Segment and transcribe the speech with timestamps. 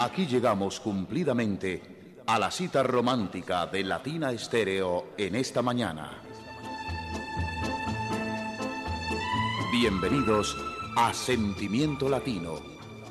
[0.00, 6.22] Aquí llegamos cumplidamente a la cita romántica de Latina Estéreo en esta mañana.
[9.70, 10.56] Bienvenidos
[10.96, 12.54] a Sentimiento Latino,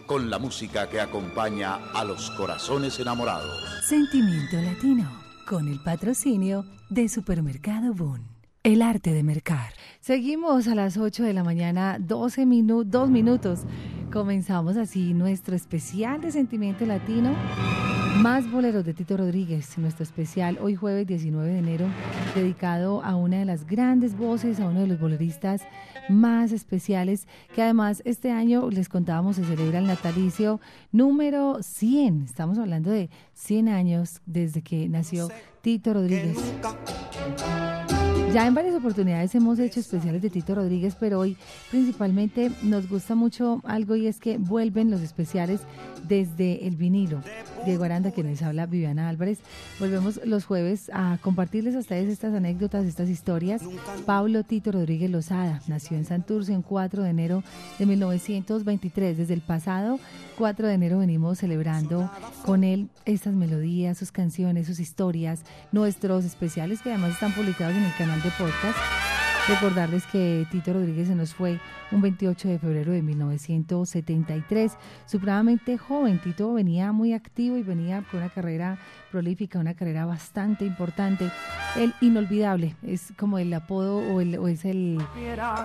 [0.07, 3.85] con la música que acompaña a los corazones enamorados.
[3.87, 5.11] Sentimiento Latino,
[5.47, 8.23] con el patrocinio de Supermercado Boon.
[8.63, 9.73] El arte de mercar.
[10.01, 13.59] Seguimos a las 8 de la mañana, 12 minutos, 2 minutos.
[14.11, 17.35] Comenzamos así nuestro especial de Sentimiento Latino.
[18.23, 21.85] Más boleros de Tito Rodríguez, nuestro especial hoy jueves 19 de enero,
[22.33, 25.61] dedicado a una de las grandes voces, a uno de los boleristas
[26.09, 30.59] más especiales, que además este año les contábamos se celebra el natalicio
[30.91, 32.23] número 100.
[32.23, 35.29] Estamos hablando de 100 años desde que nació
[35.61, 36.35] Tito Rodríguez.
[38.33, 41.35] Ya en varias oportunidades hemos hecho especiales de Tito Rodríguez, pero hoy
[41.71, 45.61] principalmente nos gusta mucho algo y es que vuelven los especiales
[46.07, 47.23] desde el vinilo.
[47.65, 49.39] Diego Aranda, quien les habla, Viviana Álvarez.
[49.79, 53.61] Volvemos los jueves a compartirles a ustedes estas anécdotas, estas historias.
[54.05, 57.43] Pablo Tito Rodríguez Lozada nació en Santurce el 4 de enero
[57.77, 59.17] de 1923.
[59.17, 59.99] Desde el pasado
[60.37, 62.09] 4 de enero venimos celebrando
[62.45, 67.83] con él estas melodías, sus canciones, sus historias, nuestros especiales que además están publicados en
[67.83, 69.18] el canal de podcast.
[69.49, 71.59] Recordarles que Tito Rodríguez se nos fue
[71.91, 74.77] un 28 de febrero de 1973.
[75.07, 78.77] Supremamente joven, Tito venía muy activo y venía con una carrera
[79.09, 81.31] prolífica, una carrera bastante importante.
[81.75, 85.01] El inolvidable es como el apodo o, el, o es el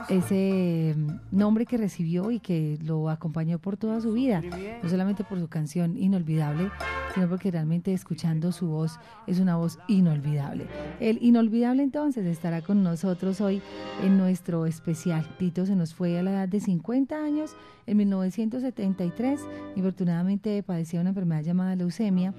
[0.09, 4.41] ese mm, nombre que recibió y que lo acompañó por toda su vida,
[4.83, 6.71] no solamente por su canción inolvidable,
[7.15, 10.67] sino porque realmente escuchando su voz es una voz inolvidable.
[11.01, 13.63] El inolvidable entonces estará con nosotros hoy
[14.03, 15.27] en nuestro especial.
[15.39, 19.41] Tito se nos fue a la edad de 50 años en 1973.
[19.77, 22.35] Infortunadamente padecía una enfermedad llamada leucemia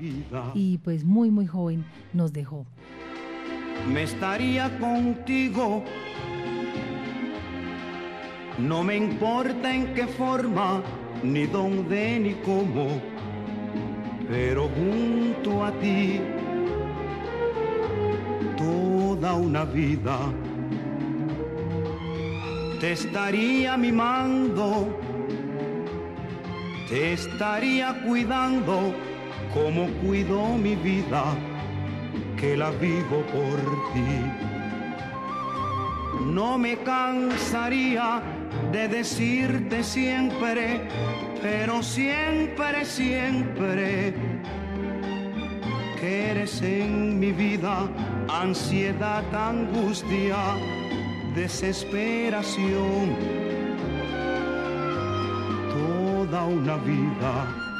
[0.54, 2.66] y pues muy muy joven nos dejó.
[3.92, 5.84] Me estaría contigo.
[8.58, 10.82] No me importa en qué forma,
[11.24, 13.02] ni dónde, ni cómo,
[14.30, 16.22] pero junto a ti
[18.58, 20.32] toda una vida
[22.80, 25.00] te estaría mimando,
[26.90, 28.94] te estaría cuidando
[29.54, 31.24] como cuido mi vida,
[32.38, 33.60] que la vivo por
[33.94, 34.22] ti.
[36.26, 38.22] No me cansaría
[38.72, 40.82] de decirte siempre,
[41.42, 44.14] pero siempre, siempre,
[46.00, 47.88] que eres en mi vida
[48.28, 50.36] ansiedad, angustia
[51.36, 53.16] desesperación,
[55.74, 57.75] toda una vida.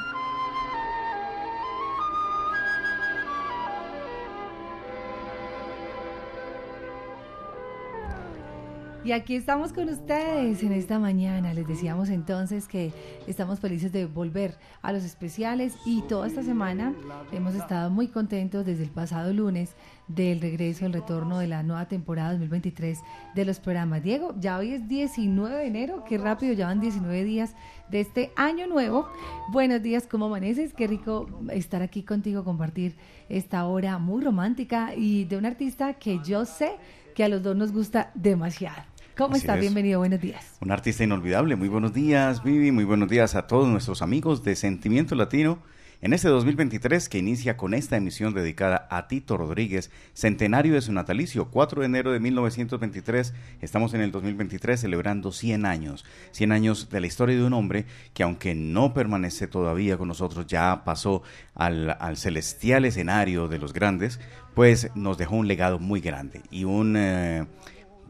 [9.06, 11.54] Y aquí estamos con ustedes en esta mañana.
[11.54, 12.92] Les decíamos entonces que
[13.28, 16.96] estamos felices de volver a los especiales y toda esta semana
[17.32, 19.76] hemos estado muy contentos desde el pasado lunes
[20.08, 22.98] del regreso, el retorno de la nueva temporada 2023
[23.36, 24.02] de los programas.
[24.02, 27.54] Diego, ya hoy es 19 de enero, qué rápido, ya van 19 días
[27.92, 29.08] de este año nuevo.
[29.52, 30.74] Buenos días, ¿cómo amaneces?
[30.74, 32.96] Qué rico estar aquí contigo, compartir
[33.30, 36.72] esta hora muy romántica y de un artista que yo sé
[37.14, 38.95] que a los dos nos gusta demasiado.
[39.18, 39.62] ¿Cómo estás?
[39.62, 40.58] Bienvenido, buenos días.
[40.60, 41.56] Un artista inolvidable.
[41.56, 42.74] Muy buenos días, Vivi.
[42.74, 45.60] Muy buenos días a todos nuestros amigos de Sentimiento Latino.
[46.02, 50.92] En este 2023 que inicia con esta emisión dedicada a Tito Rodríguez, centenario de su
[50.92, 56.90] natalicio, 4 de enero de 1923, estamos en el 2023 celebrando 100 años, 100 años
[56.90, 61.24] de la historia de un hombre que aunque no permanece todavía con nosotros, ya pasó
[61.54, 64.20] al, al celestial escenario de los grandes,
[64.54, 66.98] pues nos dejó un legado muy grande y un...
[66.98, 67.46] Eh,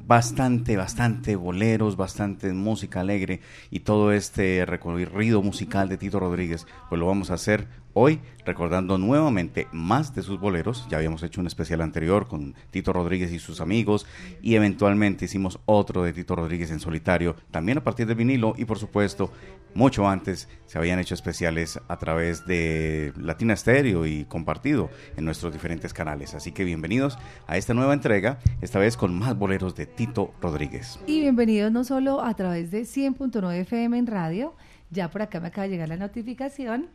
[0.08, 7.00] bastante, bastante boleros, bastante música alegre y todo este recorrido musical de Tito Rodríguez, pues
[7.00, 10.86] lo vamos a hacer hoy recordando nuevamente más de sus boleros.
[10.90, 14.06] Ya habíamos hecho un especial anterior con Tito Rodríguez y sus amigos
[14.42, 18.66] y eventualmente hicimos otro de Tito Rodríguez en solitario, también a partir del vinilo y
[18.66, 19.32] por supuesto
[19.74, 25.52] mucho antes se habían hecho especiales a través de Latina Stereo y compartido en nuestros
[25.52, 26.34] diferentes canales.
[26.34, 31.00] Así que bienvenidos a esta nueva entrega, esta vez con más boleros de Tito Rodríguez.
[31.08, 34.54] Y bienvenidos no solo a través de 100.9 FM en radio,
[34.92, 36.90] ya por acá me acaba de llegar la notificación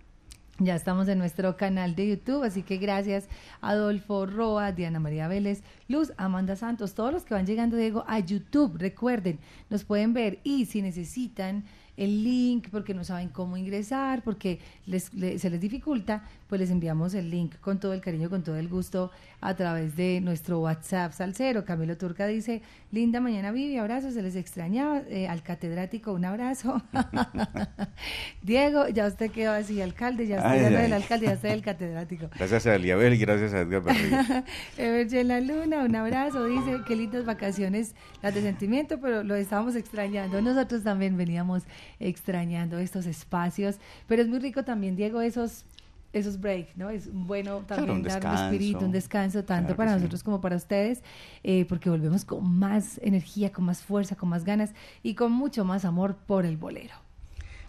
[0.63, 3.29] ya estamos en nuestro canal de YouTube, así que gracias
[3.63, 8.19] Adolfo Roa, Diana María Vélez, Luz, Amanda Santos, todos los que van llegando, Diego, a
[8.19, 8.77] YouTube.
[8.77, 9.39] Recuerden,
[9.71, 11.65] nos pueden ver y si necesitan
[11.97, 17.15] el link, porque no saben cómo ingresar, porque les, se les dificulta, pues les enviamos
[17.15, 21.13] el link con todo el cariño, con todo el gusto a través de nuestro WhatsApp
[21.13, 21.65] Salcero.
[21.65, 22.61] Camilo Turca dice,
[22.91, 25.01] linda mañana Vivi, abrazos, se les extrañaba.
[25.09, 26.83] Eh, al catedrático, un abrazo.
[28.43, 31.51] Diego, ya usted quedó así, alcalde, ya usted ya no es el alcalde, ya usted
[31.51, 32.29] es el catedrático.
[32.37, 33.83] Gracias a Eliabel y gracias a Edgar
[34.77, 39.77] Ever La Luna, un abrazo, dice, qué lindas vacaciones las de sentimiento, pero lo estábamos
[39.77, 40.43] extrañando.
[40.43, 41.63] Nosotros también veníamos
[42.01, 45.65] extrañando estos espacios, pero es muy rico también, Diego, esos
[46.13, 46.91] esos breaks, ¿no?
[46.91, 51.03] Es bueno también dar un espíritu, un descanso, tanto para nosotros como para ustedes,
[51.45, 54.73] eh, porque volvemos con más energía, con más fuerza, con más ganas
[55.03, 56.95] y con mucho más amor por el bolero.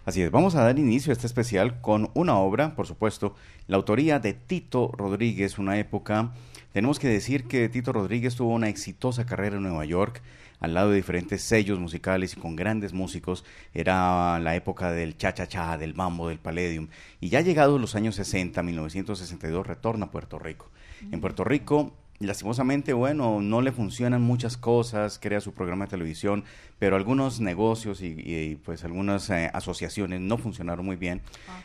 [0.04, 3.36] Así es, vamos a dar inicio a este especial con una obra, por supuesto,
[3.68, 6.32] la autoría de Tito Rodríguez, una época,
[6.72, 10.22] tenemos que decir que Tito Rodríguez tuvo una exitosa carrera en Nueva York,
[10.62, 13.44] al lado de diferentes sellos musicales y con grandes músicos.
[13.74, 16.88] Era la época del cha-cha-cha, del mambo, del palladium.
[17.20, 20.70] Y ya llegados los años 60, 1962, retorna a Puerto Rico.
[21.10, 21.92] En Puerto Rico
[22.26, 26.44] lastimosamente, bueno, no le funcionan muchas cosas, crea su programa de televisión,
[26.78, 31.20] pero algunos negocios y, pues algunas eh, asociaciones no funcionaron muy bien.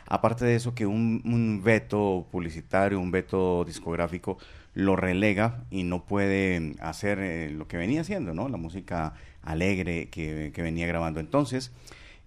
[0.06, 4.38] Aparte de eso, que un, veto publicitario, un veto discográfico
[4.78, 8.48] lo relega y no puede hacer eh, lo que venía haciendo, ¿no?
[8.48, 11.18] La música alegre que, venía grabando.
[11.18, 11.72] Entonces,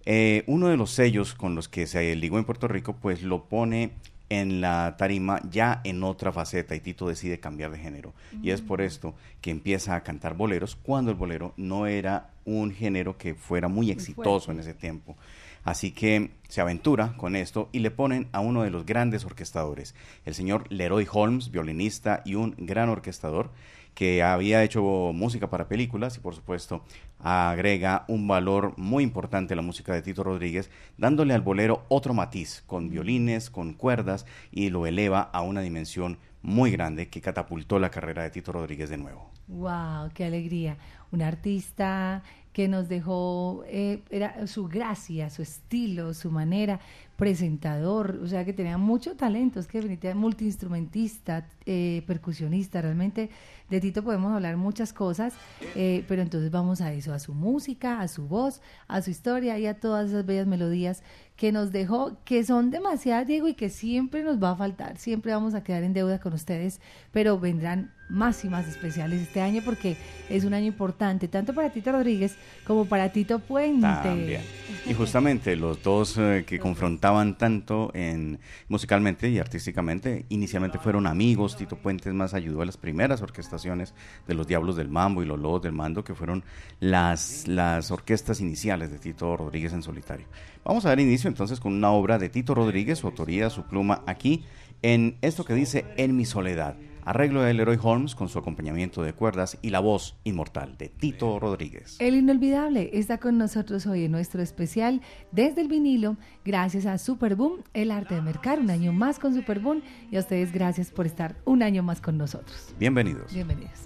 [0.04, 3.44] eh, uno de los sellos con los que se ligó en Puerto Rico, pues lo
[3.44, 3.92] pone
[4.28, 8.12] en la tarima ya en otra faceta y Tito decide cambiar de género.
[8.42, 8.84] Y es por mm.
[8.84, 13.68] esto que empieza a cantar boleros cuando el bolero no era un género que fuera
[13.68, 15.16] muy exitoso en ese tiempo.
[15.64, 19.94] Así que se aventura con esto y le ponen a uno de los grandes orquestadores,
[20.24, 23.50] el señor Leroy Holmes, violinista y un gran orquestador
[23.94, 24.82] que había hecho
[25.12, 26.82] música para películas y por supuesto
[27.18, 32.14] agrega un valor muy importante a la música de Tito Rodríguez, dándole al bolero otro
[32.14, 37.78] matiz, con violines, con cuerdas y lo eleva a una dimensión muy grande que catapultó
[37.78, 39.30] la carrera de Tito Rodríguez de nuevo.
[39.46, 40.10] ¡Wow!
[40.14, 40.76] ¡Qué alegría!
[41.12, 46.80] Un artista que nos dejó eh, era su gracia, su estilo, su manera,
[47.16, 53.30] presentador, o sea que tenía mucho talento, es que definitivamente multiinstrumentista, eh, percusionista, realmente
[53.70, 55.34] de Tito podemos hablar muchas cosas,
[55.76, 59.58] eh, pero entonces vamos a eso, a su música, a su voz, a su historia
[59.58, 61.02] y a todas esas bellas melodías
[61.42, 65.32] que nos dejó, que son demasiadas, Diego, y que siempre nos va a faltar, siempre
[65.32, 66.80] vamos a quedar en deuda con ustedes,
[67.10, 69.96] pero vendrán más y más especiales este año porque
[70.28, 74.40] es un año importante, tanto para Tito Rodríguez como para Tito Puente.
[74.86, 78.38] Y justamente los dos eh, que confrontaban tanto en
[78.68, 83.94] musicalmente y artísticamente, inicialmente fueron amigos, Tito Puentes más ayudó a las primeras orquestaciones
[84.28, 86.44] de los Diablos del Mambo y los Lobos del Mando, que fueron
[86.80, 90.26] las, las orquestas iniciales de Tito Rodríguez en solitario.
[90.64, 94.02] Vamos a dar inicio entonces con una obra de Tito Rodríguez, su autoría, su pluma
[94.06, 94.44] aquí,
[94.82, 99.12] en esto que dice En mi soledad arreglo de Leroy Holmes con su acompañamiento de
[99.12, 101.96] cuerdas y la voz inmortal de Tito Rodríguez.
[101.98, 105.00] El inolvidable está con nosotros hoy en nuestro especial
[105.30, 109.82] desde el vinilo, gracias a Superboom, el arte de mercar, un año más con Superboom
[110.10, 112.74] y a ustedes gracias por estar un año más con nosotros.
[112.78, 113.32] Bienvenidos.
[113.32, 113.82] Bienvenidos.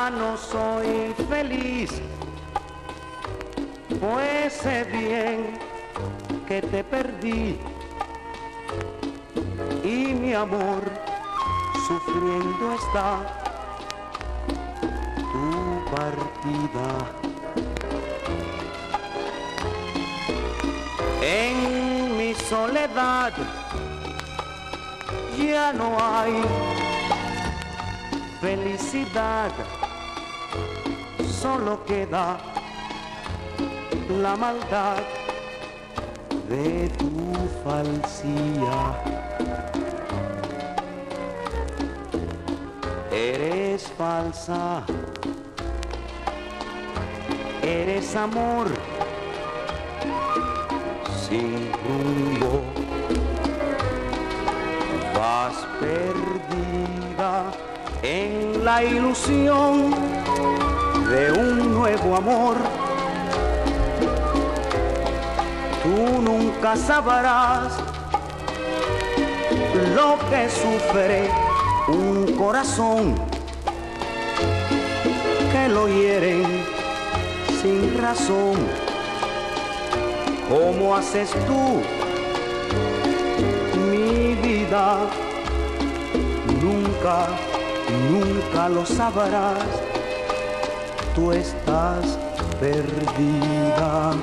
[0.00, 1.90] Ya no soy feliz,
[4.00, 5.58] pues sé bien
[6.48, 7.58] que te perdí
[9.84, 10.82] y mi amor
[11.86, 13.08] sufriendo está
[15.32, 15.50] tu
[15.94, 16.88] partida.
[21.20, 23.34] En mi soledad
[25.36, 26.42] ya no hay
[28.40, 29.52] felicidad,
[31.40, 32.36] solo queda
[34.20, 34.98] la maldad
[36.50, 37.10] de tu
[37.64, 38.78] falsía.
[43.10, 44.82] Eres falsa,
[47.62, 48.66] eres amor
[51.26, 52.60] sin rumbo,
[55.14, 57.50] vas perdida
[58.02, 60.79] en la ilusión
[61.10, 62.56] de un nuevo amor.
[65.82, 67.72] Tú nunca sabrás
[69.94, 71.30] lo que sufre
[71.88, 73.14] un corazón
[75.52, 76.64] que lo hieren
[77.60, 78.56] sin razón.
[80.48, 81.82] ¿Cómo haces tú?
[84.42, 84.98] vida.
[86.62, 87.26] Nunca,
[88.10, 89.89] nunca lo sabrás.
[91.28, 92.18] Estás
[92.58, 94.14] perdida.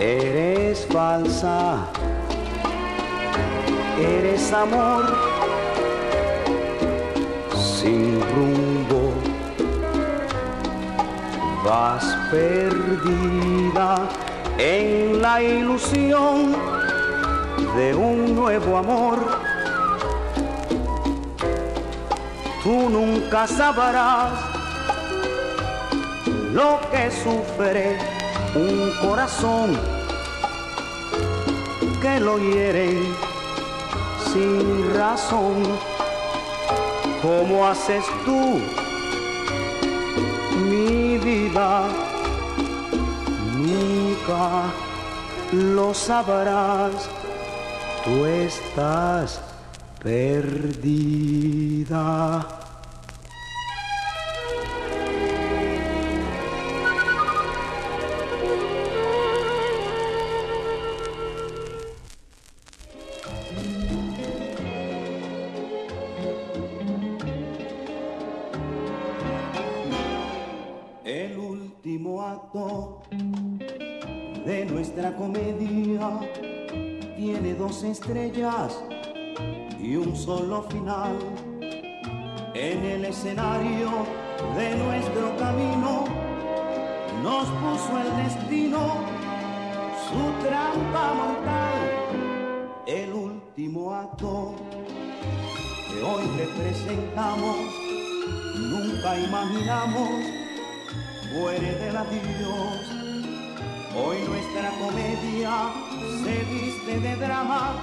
[0.00, 1.86] Eres falsa,
[3.98, 5.04] eres amor.
[7.56, 8.63] Sin rumbo,
[11.64, 13.96] vas perdida
[14.58, 16.54] en la ilusión
[17.74, 19.18] de un nuevo amor.
[22.62, 24.32] Tú nunca sabrás
[26.52, 27.98] lo que sufre
[28.54, 29.76] un corazón
[32.00, 33.00] que lo hieren
[34.32, 35.62] sin razón.
[37.22, 38.60] ¿Cómo haces tú,
[41.24, 41.88] vida?
[43.56, 44.64] Nunca
[45.52, 47.08] lo sabrás,
[48.04, 49.40] tú estás
[50.02, 51.24] perdida.
[80.62, 81.18] Final.
[82.54, 83.90] En el escenario
[84.56, 86.04] de nuestro camino
[87.22, 88.80] nos puso el destino
[90.08, 91.80] su trampa mortal.
[92.86, 94.54] El último acto
[95.88, 97.56] que hoy representamos,
[98.56, 100.10] nunca imaginamos
[101.32, 102.94] muere del adiós.
[103.96, 105.52] Hoy nuestra comedia
[106.22, 107.76] se viste de drama,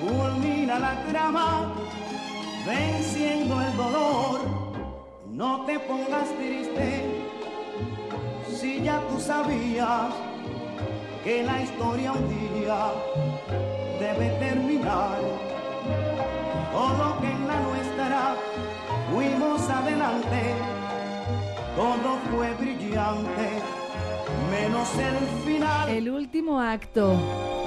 [0.00, 1.72] culmina la trama,
[2.66, 4.40] venciendo el dolor.
[5.26, 7.04] No te pongas triste
[8.48, 10.12] si ya tú sabías
[11.24, 12.92] que la historia un día
[13.98, 15.18] debe terminar.
[16.72, 18.36] Todo que en la nuestra
[19.12, 20.54] fuimos adelante
[21.76, 23.62] todo fue brillante,
[24.50, 25.88] menos el final.
[25.88, 27.16] El último acto.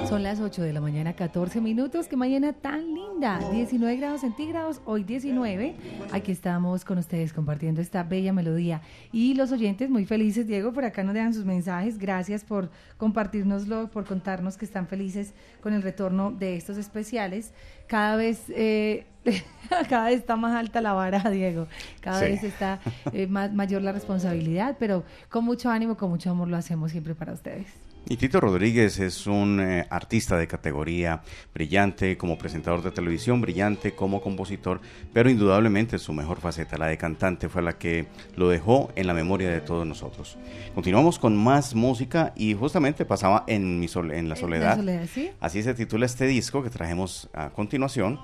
[0.08, 2.08] Son las 8 de la mañana, 14 minutos.
[2.08, 3.40] Qué mañana tan linda.
[3.50, 5.76] 19 grados centígrados, hoy 19.
[6.12, 8.82] Aquí estamos con ustedes compartiendo esta bella melodía.
[9.12, 11.98] Y los oyentes muy felices, Diego, por acá nos dejan sus mensajes.
[11.98, 17.54] Gracias por compartirnoslo, por contarnos que están felices con el retorno de estos especiales.
[17.86, 19.06] Cada vez, eh,
[19.88, 21.66] cada vez está más alta la vara, Diego.
[22.00, 22.26] Cada Sí.
[22.26, 22.80] vez está
[23.12, 27.14] eh, más, mayor la responsabilidad, pero con mucho ánimo, con mucho amor lo hacemos siempre
[27.14, 27.66] para ustedes.
[28.06, 31.22] Y Tito Rodríguez es un eh, artista de categoría
[31.54, 34.82] brillante como presentador de televisión, brillante como compositor,
[35.14, 38.04] pero indudablemente su mejor faceta, la de cantante, fue la que
[38.36, 40.36] lo dejó en la memoria de todos nosotros.
[40.74, 44.68] Continuamos con más música y justamente pasaba en, mi sol- en La En Soledad.
[44.76, 45.30] La Soledad, ¿sí?
[45.40, 48.20] Así se titula este disco que trajemos a continuación.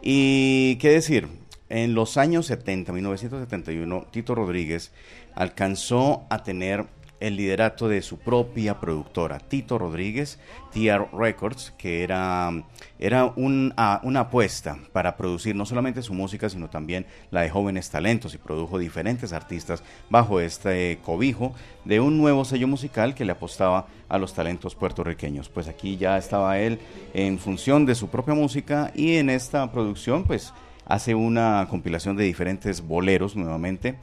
[0.00, 1.26] Y qué decir,
[1.70, 4.92] en los años 70, 1971, Tito Rodríguez
[5.34, 6.84] alcanzó a tener
[7.26, 10.38] el liderato de su propia productora, Tito Rodríguez,
[10.72, 12.50] TR Records, que era,
[12.98, 17.50] era un- a- una apuesta para producir no solamente su música, sino también la de
[17.50, 21.54] jóvenes talentos y produjo diferentes artistas bajo este cobijo
[21.84, 25.48] de un nuevo sello musical que le apostaba a los talentos puertorriqueños.
[25.48, 26.78] Pues aquí ya estaba él
[27.14, 30.52] en función de su propia música y en esta producción pues
[30.86, 33.94] hace una compilación de diferentes boleros nuevamente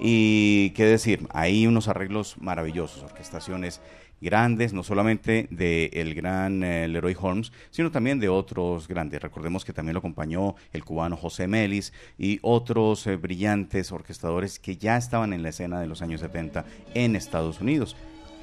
[0.00, 3.80] y qué decir, hay unos arreglos maravillosos, orquestaciones
[4.20, 9.20] grandes, no solamente del el gran eh, Leroy Holmes, sino también de otros grandes.
[9.20, 14.76] Recordemos que también lo acompañó el cubano José Melis y otros eh, brillantes orquestadores que
[14.76, 17.96] ya estaban en la escena de los años 70 en Estados Unidos.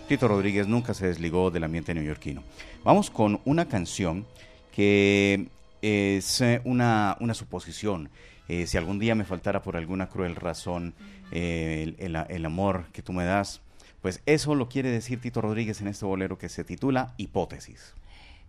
[0.08, 2.44] Tito Rodríguez nunca se desligó del ambiente neoyorquino.
[2.84, 4.26] Vamos con una canción
[4.76, 5.48] que
[5.82, 8.10] es eh, una, una suposición.
[8.50, 10.94] Eh, si algún día me faltara por alguna cruel razón
[11.32, 13.62] eh, el, amor que tú me das,
[14.02, 17.94] pues eso lo quiere decir Tito Rodríguez en este bolero que se titula Hipótesis.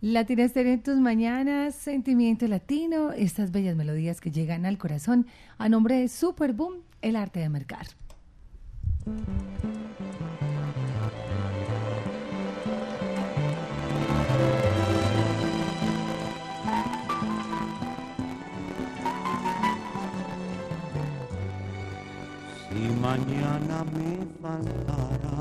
[0.01, 6.01] Latina en tus mañanas, sentimiento latino, estas bellas melodías que llegan al corazón a nombre
[6.01, 7.87] de Super Boom, el arte de mercar.
[23.15, 24.11] Mañana me
[24.43, 25.39] faltará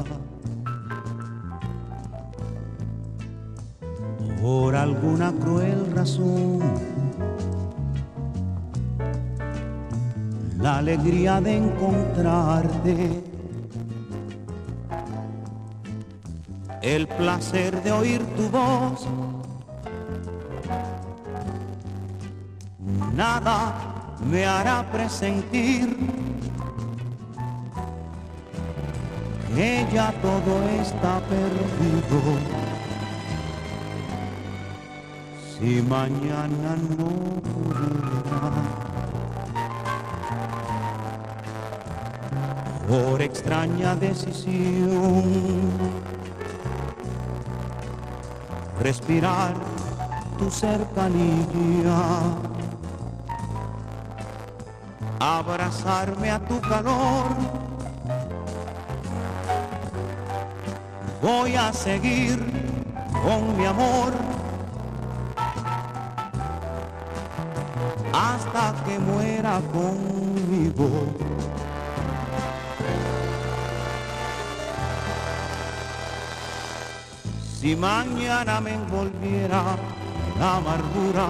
[4.42, 6.60] por alguna cruel razón
[10.60, 13.24] la alegría de encontrarte,
[16.82, 19.08] el placer de oír tu voz.
[23.14, 23.74] Nada
[24.30, 25.98] me hará presentir
[29.94, 32.20] ya todo está perdido.
[35.52, 37.10] Si mañana no
[37.52, 38.52] pudiera
[42.88, 45.24] por extraña decisión
[48.82, 49.54] respirar
[50.38, 51.98] tu cercanía
[55.20, 57.53] abrazarme a tu calor
[61.24, 62.38] voy a seguir
[63.24, 64.12] con mi amor
[68.12, 70.90] hasta que muera conmigo.
[77.62, 79.64] Si mañana me envolviera
[80.38, 81.28] la amargura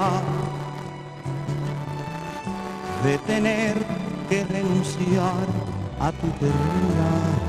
[3.04, 3.76] de tener
[4.28, 5.46] que renunciar
[6.00, 7.43] a tu ternura,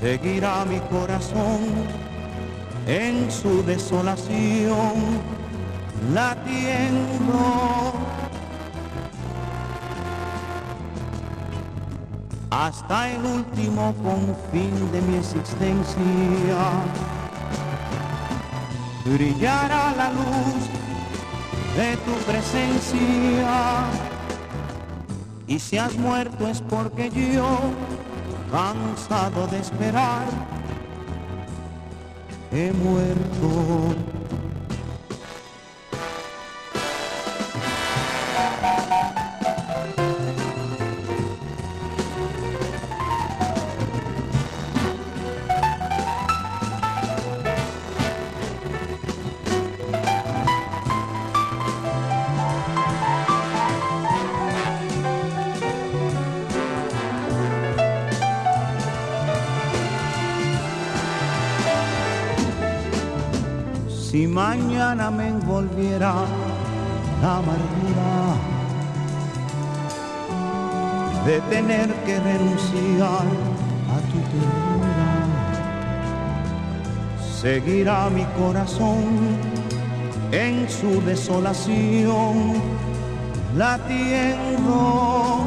[0.00, 1.58] seguirá mi corazón
[2.86, 4.94] en su desolación
[6.12, 7.92] latiendo
[12.50, 16.60] hasta el último confín de mi existencia.
[19.04, 20.68] Brillará la luz
[21.76, 23.84] de tu presencia
[25.46, 27.58] y si has muerto es porque yo,
[28.50, 30.26] cansado de esperar,
[32.50, 34.17] he muerto.
[65.58, 66.14] Envolviera
[67.20, 68.12] la amargura
[71.26, 73.26] de tener que renunciar
[73.94, 75.10] a tu ternura.
[77.40, 79.02] Seguirá mi corazón
[80.30, 82.54] en su desolación
[83.56, 85.40] latiendo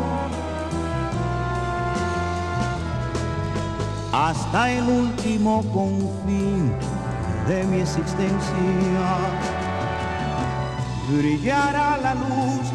[4.12, 6.74] hasta el último confín
[7.48, 9.51] de mi existencia.
[11.18, 12.66] Brillará la luz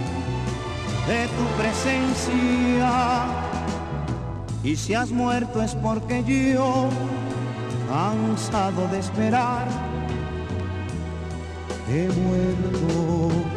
[1.08, 3.24] de tu presencia.
[4.62, 6.88] Y si has muerto es porque yo,
[7.88, 9.66] cansado de esperar,
[11.88, 13.55] he muerto.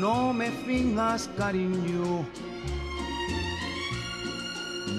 [0.00, 2.24] No me fingas cariño,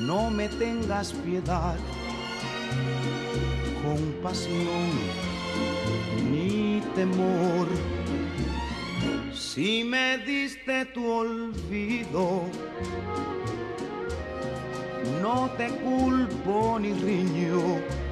[0.06, 1.76] no me tengas piedad,
[3.84, 4.92] compasión
[6.32, 7.68] ni temor.
[9.34, 12.44] Si me diste tu olvido,
[15.22, 18.03] no te culpo ni riño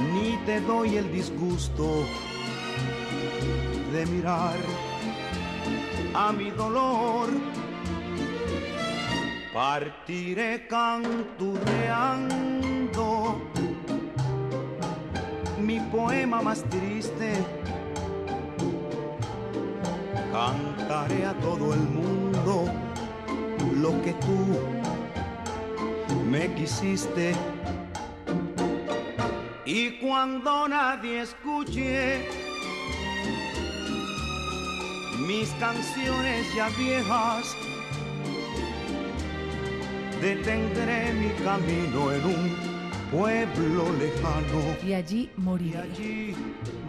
[0.00, 2.04] ni te doy el disgusto
[3.92, 4.56] de mirar
[6.14, 7.28] a mi dolor.
[9.52, 13.40] Partiré canturreando
[15.60, 17.34] mi poema más triste.
[20.32, 22.64] Cantaré a todo el mundo
[23.80, 24.58] lo que tú
[26.28, 27.36] me quisiste
[29.74, 32.20] Y cuando nadie escuche
[35.26, 37.56] mis canciones ya viejas,
[40.22, 42.74] detendré mi camino en un
[43.10, 44.76] pueblo lejano.
[44.86, 45.78] Y allí moriré.
[45.78, 46.34] allí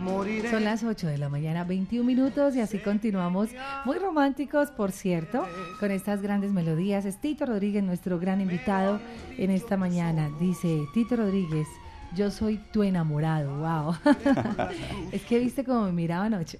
[0.04, 0.52] moriré.
[0.52, 3.50] Son las 8 de la mañana, 21 minutos y así continuamos
[3.86, 5.44] muy románticos, por cierto,
[5.80, 7.06] con estas grandes melodías.
[7.06, 9.00] Es Tito Rodríguez, nuestro gran invitado
[9.40, 10.30] en esta mañana.
[10.40, 11.68] Dice Tito Rodríguez,
[12.14, 13.96] yo soy tu enamorado, wow.
[15.12, 16.60] es que viste cómo me miraba anoche.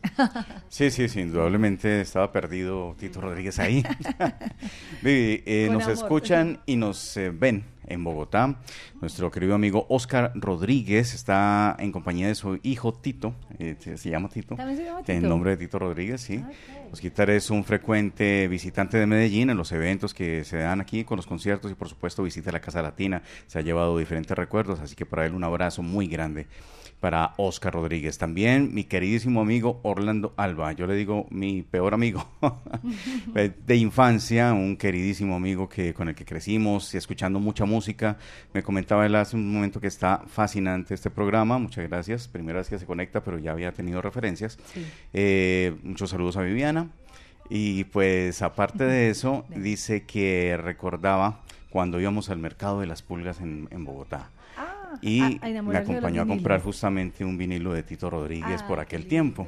[0.70, 3.84] sí, sí, sí, indudablemente estaba perdido Tito Rodríguez ahí.
[5.02, 5.94] Vivi, eh, nos amor.
[5.94, 8.60] escuchan y nos eh, ven en Bogotá.
[9.02, 13.36] Nuestro querido amigo Oscar Rodríguez está en compañía de su hijo Tito.
[13.60, 14.56] Eh, se llama Tito.
[14.56, 15.12] ¿También se llama Tito?
[15.12, 16.38] En nombre de Tito Rodríguez, sí.
[16.38, 16.56] Okay.
[16.92, 21.18] Osquitar es un frecuente visitante de Medellín en los eventos que se dan aquí con
[21.18, 23.22] los conciertos y por supuesto visita la Casa Latina.
[23.48, 26.48] Se ha llevado diferentes recuerdos, así que para él un abrazo muy grande
[27.00, 28.18] para Oscar Rodríguez.
[28.18, 32.28] También mi queridísimo amigo Orlando Alba, yo le digo mi peor amigo
[33.34, 38.18] de infancia, un queridísimo amigo que con el que crecimos y escuchando mucha música.
[38.54, 41.58] Me comentaba él hace un momento que está fascinante este programa.
[41.58, 42.28] Muchas gracias.
[42.28, 44.58] Primera vez que se conecta, pero ya había tenido referencias.
[44.74, 44.86] Sí.
[45.14, 46.90] Eh, muchos saludos a Viviana.
[47.50, 53.40] Y pues aparte de eso, dice que recordaba cuando íbamos al mercado de las pulgas
[53.40, 54.32] en, en Bogotá
[55.02, 58.80] y a- a me acompañó a comprar justamente un vinilo de Tito Rodríguez Ah, por
[58.80, 59.48] aquel lindo, tiempo.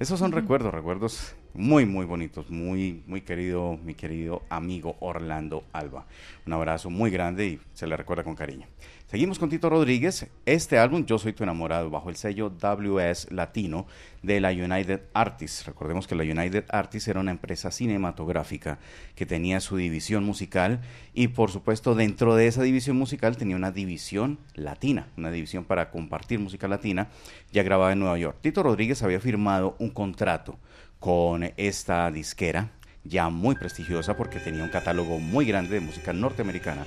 [0.00, 6.06] Esos son recuerdos, recuerdos muy, muy bonitos, muy, muy querido, mi querido amigo Orlando Alba.
[6.46, 8.66] Un abrazo muy grande y se le recuerda con cariño.
[9.12, 10.26] Seguimos con Tito Rodríguez.
[10.46, 13.86] Este álbum, Yo Soy Tu Enamorado, bajo el sello WS Latino
[14.22, 15.66] de la United Artists.
[15.66, 18.78] Recordemos que la United Artists era una empresa cinematográfica
[19.14, 20.80] que tenía su división musical
[21.12, 25.90] y por supuesto dentro de esa división musical tenía una división latina, una división para
[25.90, 27.08] compartir música latina
[27.52, 28.38] ya grabada en Nueva York.
[28.40, 30.58] Tito Rodríguez había firmado un contrato
[31.00, 32.70] con esta disquera
[33.04, 36.86] ya muy prestigiosa porque tenía un catálogo muy grande de música norteamericana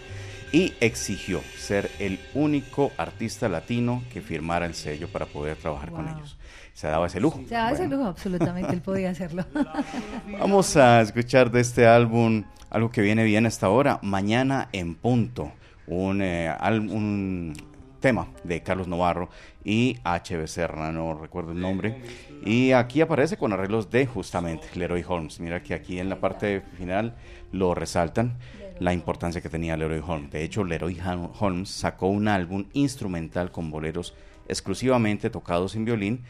[0.55, 6.05] y exigió ser el único artista latino que firmara el sello para poder trabajar con
[6.05, 6.15] Wow.
[6.15, 6.37] ellos.
[6.73, 7.41] Se daba ese lujo.
[7.47, 7.97] Sea, ese Bueno.
[7.97, 9.43] lujo, absolutamente, él podía hacerlo.
[10.39, 15.51] Vamos a escuchar de este álbum algo que viene bien hasta ahora, Mañana en Punto,
[15.87, 17.53] un, eh, al- un
[17.99, 19.29] tema de Carlos Novarro
[19.63, 20.37] y H.
[20.37, 22.01] Becerra, no recuerdo el nombre.
[22.45, 25.39] Y aquí aparece con arreglos de justamente Leroy Holmes.
[25.39, 27.15] Mira que aquí en la parte final
[27.51, 28.37] lo resaltan
[28.79, 30.31] la importancia que tenía Leroy Holmes.
[30.31, 34.13] De hecho, Leroy Hol- Holmes sacó un álbum instrumental con boleros
[34.47, 36.23] exclusivamente tocados en violín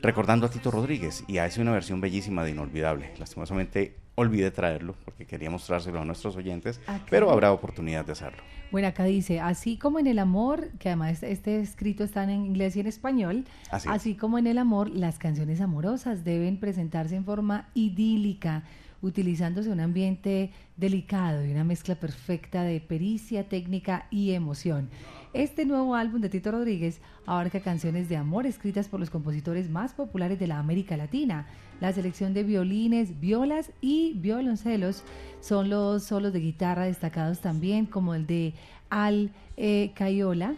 [0.00, 3.10] recordando a Tito Rodríguez y hace una versión bellísima de Inolvidable.
[3.18, 8.42] Lastimosamente olvidé traerlo porque quería mostrárselo a nuestros oyentes, Ah, pero habrá oportunidad de hacerlo.
[8.70, 12.76] Bueno, acá dice, así como en el amor, que además este escrito está en inglés
[12.76, 14.18] y en español, Así así, es.
[14.18, 18.64] como en el amor, las canciones amorosas deben presentarse en forma idílica,
[19.02, 24.88] utilizándose un ambiente delicado y una mezcla perfecta de pericia, técnica y emoción.
[25.34, 29.92] Este nuevo álbum de Tito Rodríguez abarca canciones de amor escritas por los compositores más
[29.92, 31.46] populares de la América Latina.
[31.80, 35.04] La selección de violines, violas y violoncelos
[35.40, 38.54] son los solos de guitarra destacados también, como el de
[38.88, 40.54] Al eh, Cayola,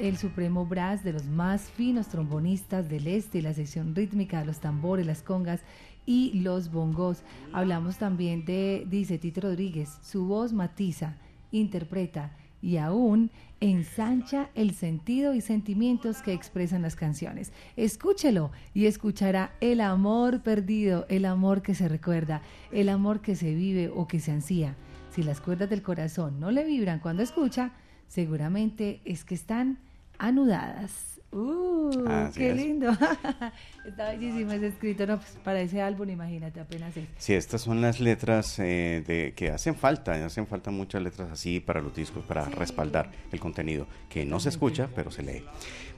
[0.00, 4.58] el supremo brass de los más finos trombonistas del este, la sección rítmica de los
[4.58, 5.60] tambores, las congas
[6.06, 7.22] y los bongos.
[7.52, 11.16] Hablamos también de, dice Tito Rodríguez, su voz matiza,
[11.50, 17.52] interpreta y aún ensancha el sentido y sentimientos que expresan las canciones.
[17.76, 23.54] Escúchelo y escuchará el amor perdido, el amor que se recuerda, el amor que se
[23.54, 24.76] vive o que se ansía.
[25.10, 27.72] Si las cuerdas del corazón no le vibran cuando escucha,
[28.08, 29.78] seguramente es que están
[30.18, 31.13] anudadas.
[31.34, 31.90] ¡Uh!
[32.08, 32.56] Así ¡Qué es.
[32.56, 32.90] lindo!
[33.84, 37.08] Está bellísimo ese escrito, no, pues para ese álbum, imagínate, apenas es.
[37.18, 41.58] Sí, estas son las letras eh, de, que hacen falta, hacen falta muchas letras así
[41.58, 45.44] para los discos, para respaldar el contenido, que no se escucha, pero se lee.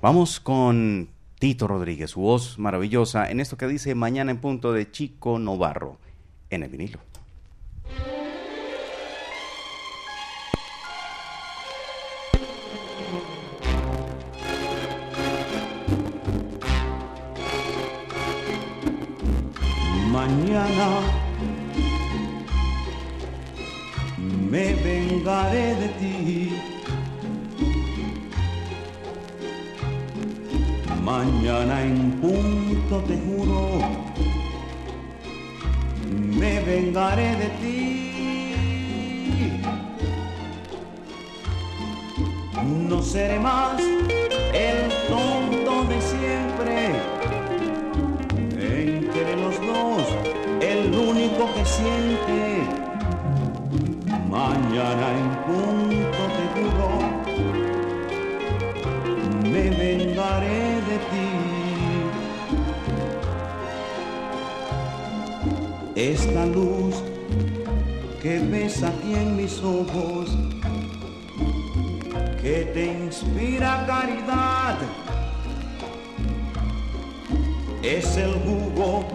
[0.00, 4.90] Vamos con Tito Rodríguez, su voz maravillosa, en esto que dice Mañana en punto de
[4.90, 5.98] Chico Novarro,
[6.48, 6.98] en el vinilo.
[25.26, 26.52] privaré de ti.
[31.02, 33.80] Mañana en punto te juro,
[36.40, 37.82] me vengaré de ti.
[42.88, 43.80] No seré más
[44.54, 46.74] el tonto de siempre.
[48.60, 50.04] Entre los dos,
[50.60, 52.55] el único que siente
[54.36, 56.90] Mañana en punto te juro,
[59.50, 61.28] me vengaré de ti.
[65.94, 66.94] Esta luz
[68.22, 70.36] que ves aquí en mis ojos,
[72.42, 74.76] que te inspira caridad,
[77.82, 79.06] es el jugo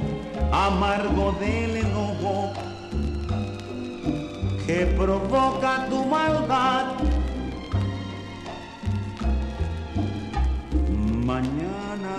[0.51, 2.70] amargo del enojo
[4.71, 6.85] que provoca tu maldad.
[11.31, 12.15] Mañana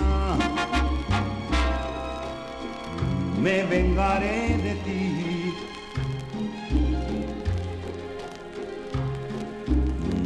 [3.43, 5.03] me vengaré de ti.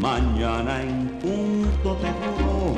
[0.09, 2.75] Mañana en punto te juro,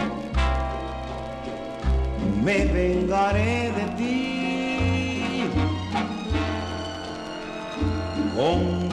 [2.45, 4.19] me vengaré de ti.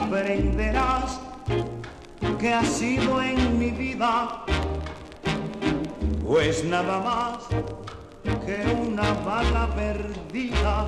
[0.08, 1.18] Comprenderás
[2.38, 4.44] que ha sido en mi vida,
[6.24, 7.38] pues nada más
[8.46, 10.86] que una bala perdida.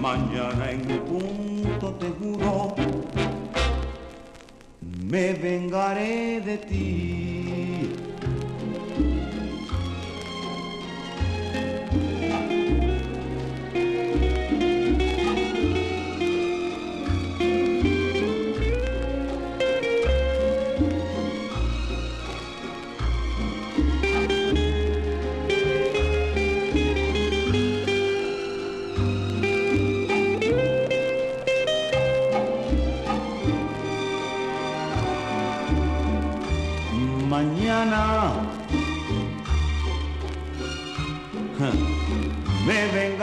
[0.00, 2.74] Mañana en punto te juro,
[4.80, 7.87] me vengaré de ti.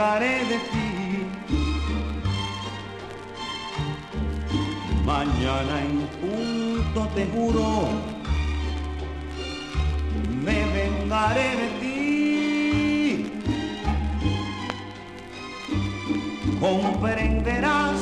[0.06, 0.88] Vengaré de ti.
[5.04, 7.88] Mañana en punto te juro,
[10.44, 13.32] me vengaré de ti.
[16.60, 17.98] Comprenderás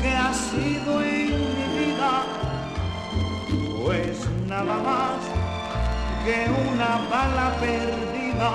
[0.00, 2.12] que ha sido en mi vida,
[3.82, 5.18] pues nada más
[6.24, 6.36] que
[6.70, 8.50] una bala perdida.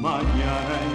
[0.00, 0.93] Mañana en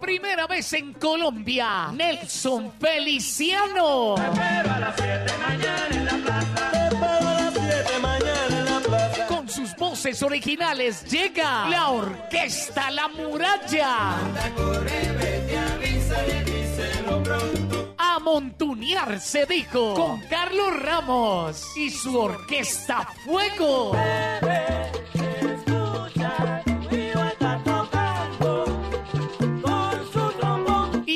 [0.00, 4.14] Primera vez en Colombia, Nelson Feliciano.
[4.16, 6.70] Te espero a las 7 mañana en la plaza.
[6.70, 9.26] Te espero a las 7 mañana en la plaza.
[9.26, 14.16] Con sus voces originales llega la Orquesta La Muralla.
[17.98, 23.92] A montunear se dijo con Carlos Ramos y su Orquesta Fuego.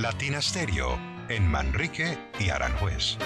[0.00, 0.96] Latina Stereo
[1.28, 3.18] en Manrique y Aranjuez.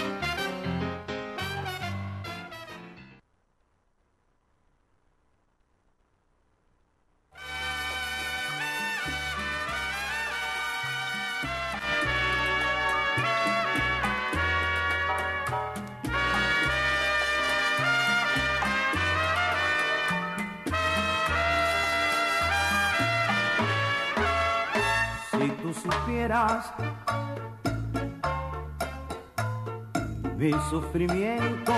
[30.72, 31.74] Sufrimiento,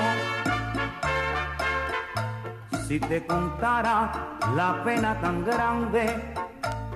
[2.87, 6.05] si te contara la pena tan grande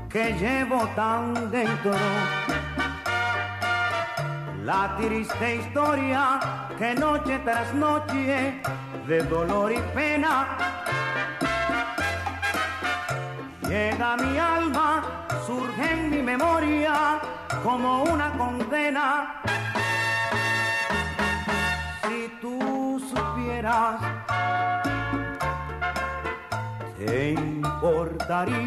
[0.08, 1.96] que llevo tan dentro,
[4.62, 6.38] la triste historia
[6.78, 8.62] que noche tras noche
[9.08, 10.56] de dolor y pena
[13.68, 17.18] Llega a mi alma, surge en mi memoria
[17.64, 19.42] como una condena.
[26.96, 28.60] Te importaría.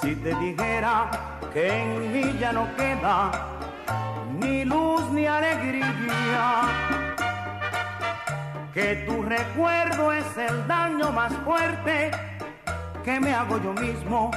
[0.00, 1.10] Si te dijera
[1.52, 3.30] que en mí ya no queda
[4.40, 6.62] ni luz ni alegría
[8.72, 12.10] que tu recuerdo es el daño más fuerte
[13.04, 14.30] que me hago yo mismo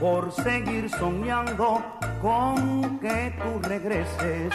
[0.00, 1.82] por seguir soñando
[2.22, 4.54] con que tú regreses.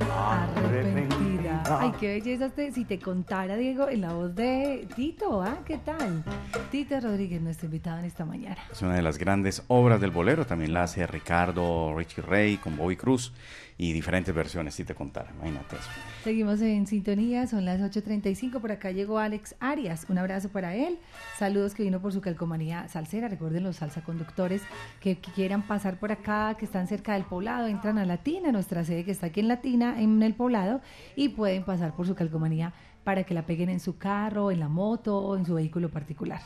[0.00, 1.62] Arrepentida.
[1.80, 5.58] Ay, qué belleza este, si te contara, Diego, en la voz de Tito, ¿ah?
[5.64, 6.22] ¿Qué tal?
[6.70, 8.58] Tito Rodríguez, nuestro invitado en esta mañana.
[8.70, 12.76] Es una de las grandes obras del bolero, también la hace Ricardo Richie Ray con
[12.76, 13.32] Bobby Cruz
[13.78, 15.88] y diferentes versiones, si te contara, imagínate eso.
[16.24, 20.98] Seguimos en sintonía, son las 8.35, por acá llegó Alex Arias, un abrazo para él,
[21.38, 24.62] saludos que vino por su calcomanía salsera, recuerden los salsa conductores
[25.00, 28.84] que, que quieran pasar por acá, que están cerca del poblado, entran a Latina, nuestra
[28.84, 30.80] sede que está aquí en Latina, en el poblado,
[31.14, 32.72] y pueden pasar por su calcomanía
[33.04, 36.40] para que la peguen en su carro, en la moto o en su vehículo particular.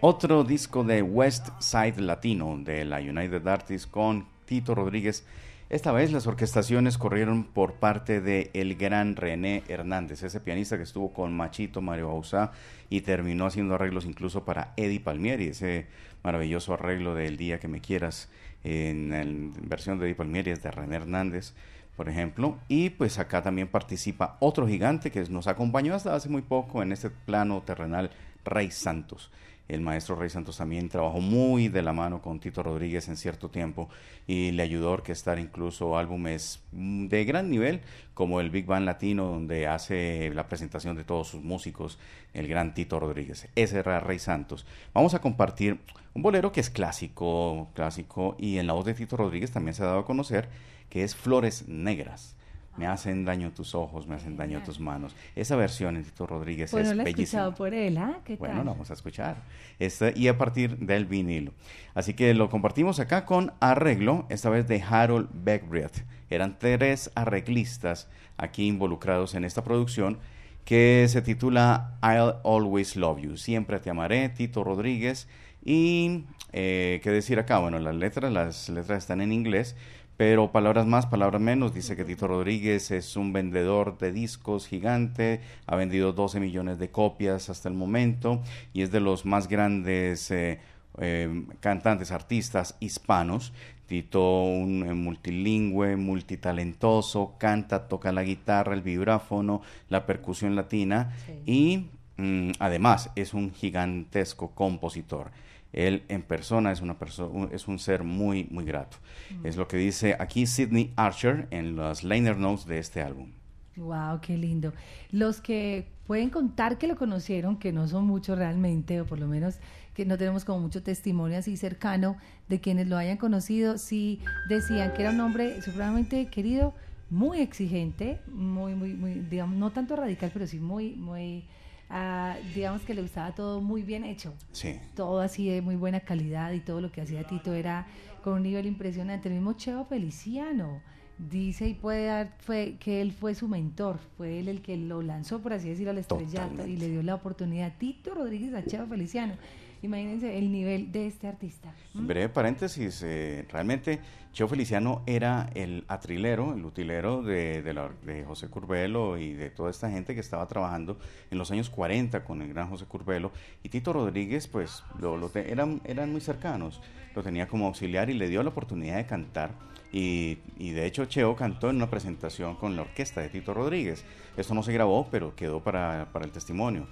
[0.00, 5.24] Otro disco de West Side Latino de la United Artists con Tito Rodríguez.
[5.68, 10.84] Esta vez las orquestaciones corrieron por parte de el gran René Hernández, ese pianista que
[10.84, 12.52] estuvo con Machito, Mario Bauzá
[12.88, 15.88] y terminó haciendo arreglos incluso para Eddie Palmieri, ese
[16.22, 18.28] maravilloso arreglo de El día que me quieras
[18.62, 21.52] en la versión de Eddie Palmieri es de René Hernández,
[21.96, 22.58] por ejemplo.
[22.68, 26.92] Y pues acá también participa otro gigante que nos acompañó hasta hace muy poco en
[26.92, 28.12] este plano terrenal,
[28.44, 29.32] Rey Santos.
[29.68, 33.50] El maestro Rey Santos también trabajó muy de la mano con Tito Rodríguez en cierto
[33.50, 33.88] tiempo
[34.26, 37.80] y le ayudó a orquestar incluso álbumes mm, de gran nivel
[38.14, 41.98] como el Big Band Latino donde hace la presentación de todos sus músicos
[42.32, 43.48] el gran Tito Rodríguez.
[43.56, 44.66] Ese era Rey Santos.
[44.94, 45.80] Vamos a compartir
[46.14, 49.82] un bolero que es clásico, clásico y en la voz de Tito Rodríguez también se
[49.82, 50.48] ha dado a conocer
[50.88, 52.35] que es Flores Negras.
[52.76, 55.14] Me hacen daño tus ojos, me hacen daño tus manos.
[55.34, 57.24] Esa versión en Tito Rodríguez Bueno, es la he bellísima.
[57.24, 58.20] escuchado por él, ¿ah?
[58.24, 59.36] ¿Qué Bueno, la vamos a escuchar.
[59.78, 61.52] Esta, y a partir del vinilo.
[61.94, 66.04] Así que lo compartimos acá con arreglo, esta vez de Harold Beckbreth.
[66.28, 70.18] Eran tres arreglistas aquí involucrados en esta producción
[70.64, 73.36] que se titula I'll Always Love You.
[73.36, 75.28] Siempre te amaré, Tito Rodríguez.
[75.64, 79.76] Y eh, qué decir acá, bueno, las letras, las letras están en inglés,
[80.16, 81.74] pero palabras más, palabras menos.
[81.74, 86.90] Dice que Tito Rodríguez es un vendedor de discos gigante, ha vendido 12 millones de
[86.90, 88.42] copias hasta el momento
[88.72, 90.60] y es de los más grandes eh,
[90.98, 93.52] eh, cantantes, artistas hispanos.
[93.86, 101.14] Tito, un eh, multilingüe, multitalentoso, canta, toca la guitarra, el vibráfono, la percusión latina
[101.44, 101.86] y
[102.16, 105.30] mm, además es un gigantesco compositor.
[105.72, 108.96] Él en persona es, una perso- un- es un ser muy, muy grato.
[109.44, 113.30] Es lo que dice aquí Sidney Archer en los liner notes de este álbum.
[113.76, 114.72] Wow, qué lindo.
[115.12, 119.26] Los que pueden contar que lo conocieron, que no son muchos realmente, o por lo
[119.26, 119.56] menos
[119.92, 122.16] que no tenemos como mucho testimonio así cercano
[122.48, 126.74] de quienes lo hayan conocido, sí decían que era un hombre supremamente querido,
[127.10, 131.44] muy exigente, muy, muy, muy, digamos, no tanto radical, pero sí muy, muy,
[131.90, 134.78] ah, digamos que le gustaba todo muy bien hecho Sí.
[134.94, 137.86] todo así de muy buena calidad y todo lo que hacía Tito era
[138.22, 139.28] con un nivel impresionante.
[139.28, 140.80] El mismo Cheo Feliciano
[141.18, 145.00] dice y puede dar fue que él fue su mentor, fue él el que lo
[145.00, 147.72] lanzó, por así decirlo, al estrellato y le dio la oportunidad.
[147.78, 149.34] Tito Rodríguez a Cheo Feliciano.
[149.82, 151.72] Imagínense el nivel de este artista.
[151.94, 152.06] ¿Mm?
[152.06, 154.00] Breve paréntesis, eh, realmente
[154.36, 160.12] Cheo Feliciano era el atrilero, el utilero de, José Curbelo y de toda esta gente
[160.14, 160.98] que estaba trabajando
[161.30, 163.32] en los años 40 con el gran José Curbelo.
[163.62, 165.80] Y Tito Rodríguez, pues, lo, lo te- eran,
[166.12, 166.82] muy cercanos.
[167.14, 169.52] Lo tenía como auxiliar y le dio la oportunidad de cantar.
[169.90, 174.04] Y, de hecho Cheo cantó en una presentación con la orquesta de Tito Rodríguez.
[174.36, 176.88] Esto no se grabó, pero quedó para el testimonio.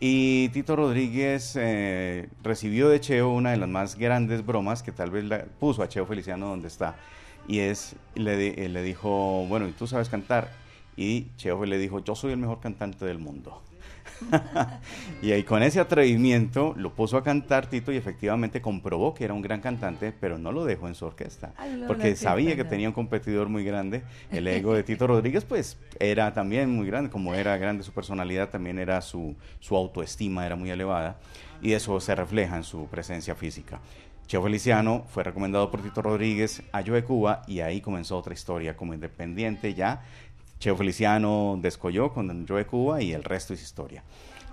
[0.00, 5.10] Y Tito Rodríguez eh, recibió de Cheo una de las más grandes bromas que tal
[5.10, 6.96] vez la puso a Cheo Feliciano donde está.
[7.46, 10.50] Y es, le, eh, le dijo, bueno, ¿y tú sabes cantar?
[10.96, 13.62] Y Cheo le dijo, yo soy el mejor cantante del mundo.
[15.22, 19.34] y ahí con ese atrevimiento lo puso a cantar Tito y efectivamente comprobó que era
[19.34, 21.52] un gran cantante, pero no lo dejó en su orquesta.
[21.56, 24.02] Ay, no, la porque sabía que tenía un competidor muy grande.
[24.30, 28.50] El ego de Tito Rodríguez pues era también muy grande, como era grande su personalidad,
[28.50, 31.18] también era su, su autoestima, era muy elevada
[31.62, 33.80] y eso se refleja en su presencia física.
[34.26, 38.74] Cheo Feliciano fue recomendado por Tito Rodríguez a Joe Cuba y ahí comenzó otra historia
[38.74, 40.02] como independiente ya.
[40.64, 44.02] Cheo Feliciano descolló con Joe Cuba y el resto es historia.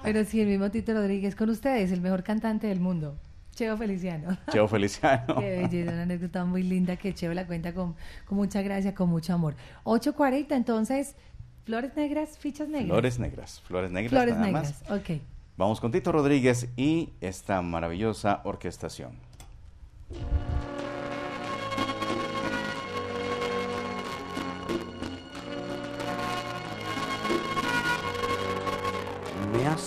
[0.03, 3.15] Pero sí, el mismo Tito Rodríguez con ustedes, el mejor cantante del mundo.
[3.55, 4.37] Cheo Feliciano.
[4.51, 5.35] Cheo Feliciano.
[5.39, 7.95] Qué belleza, una anécdota muy linda que Cheo la cuenta con,
[8.25, 9.55] con mucha gracia, con mucho amor.
[9.85, 11.15] 8.40, entonces,
[11.63, 12.89] flores negras, fichas negras.
[12.89, 14.09] Flores negras, flores negras.
[14.11, 14.99] Flores nada negras, más.
[14.99, 15.21] ok.
[15.55, 19.13] Vamos con Tito Rodríguez y esta maravillosa orquestación.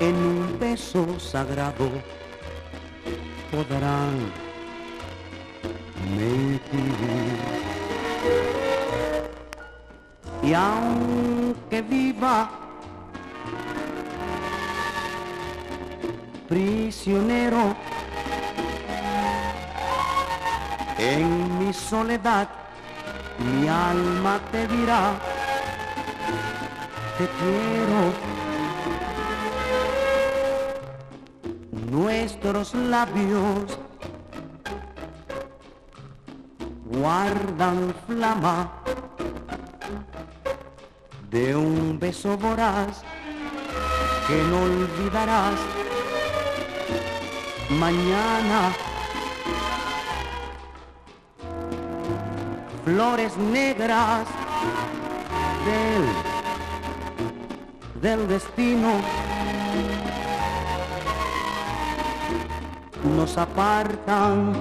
[0.00, 1.90] en un beso sagrado
[3.50, 4.30] podrán
[6.16, 7.38] mentir.
[10.42, 12.50] Y aunque viva
[16.48, 17.76] prisionero
[20.98, 22.48] en mi soledad,
[23.38, 25.18] mi alma te dirá,
[27.18, 28.37] te quiero.
[32.20, 33.78] Nuestros labios
[36.86, 38.72] guardan flama
[41.30, 43.02] de un beso voraz
[44.26, 45.60] que no olvidarás
[47.70, 48.72] mañana.
[52.84, 54.26] Flores negras
[55.68, 56.04] del,
[58.02, 59.27] del destino
[63.18, 64.52] nos apartan.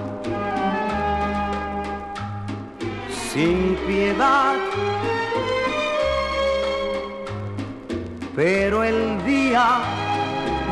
[3.32, 4.56] Sin piedad,
[8.36, 9.68] pero el día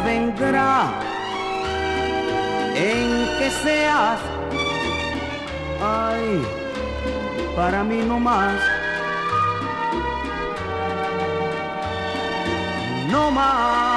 [0.03, 0.71] vendrá
[2.75, 3.07] en
[3.37, 4.19] que seas,
[5.99, 6.41] ay,
[7.55, 8.59] para mí no más,
[13.11, 13.94] no más.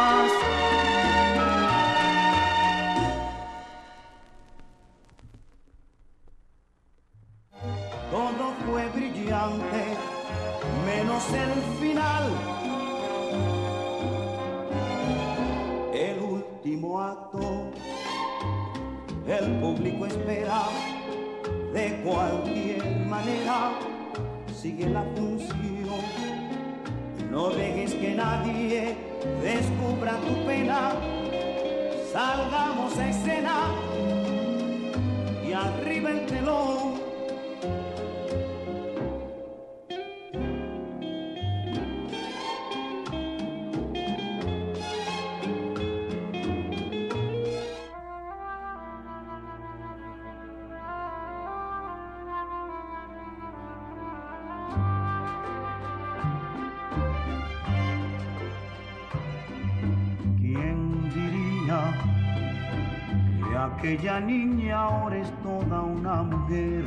[63.98, 66.84] Aquella niña ahora es toda una mujer?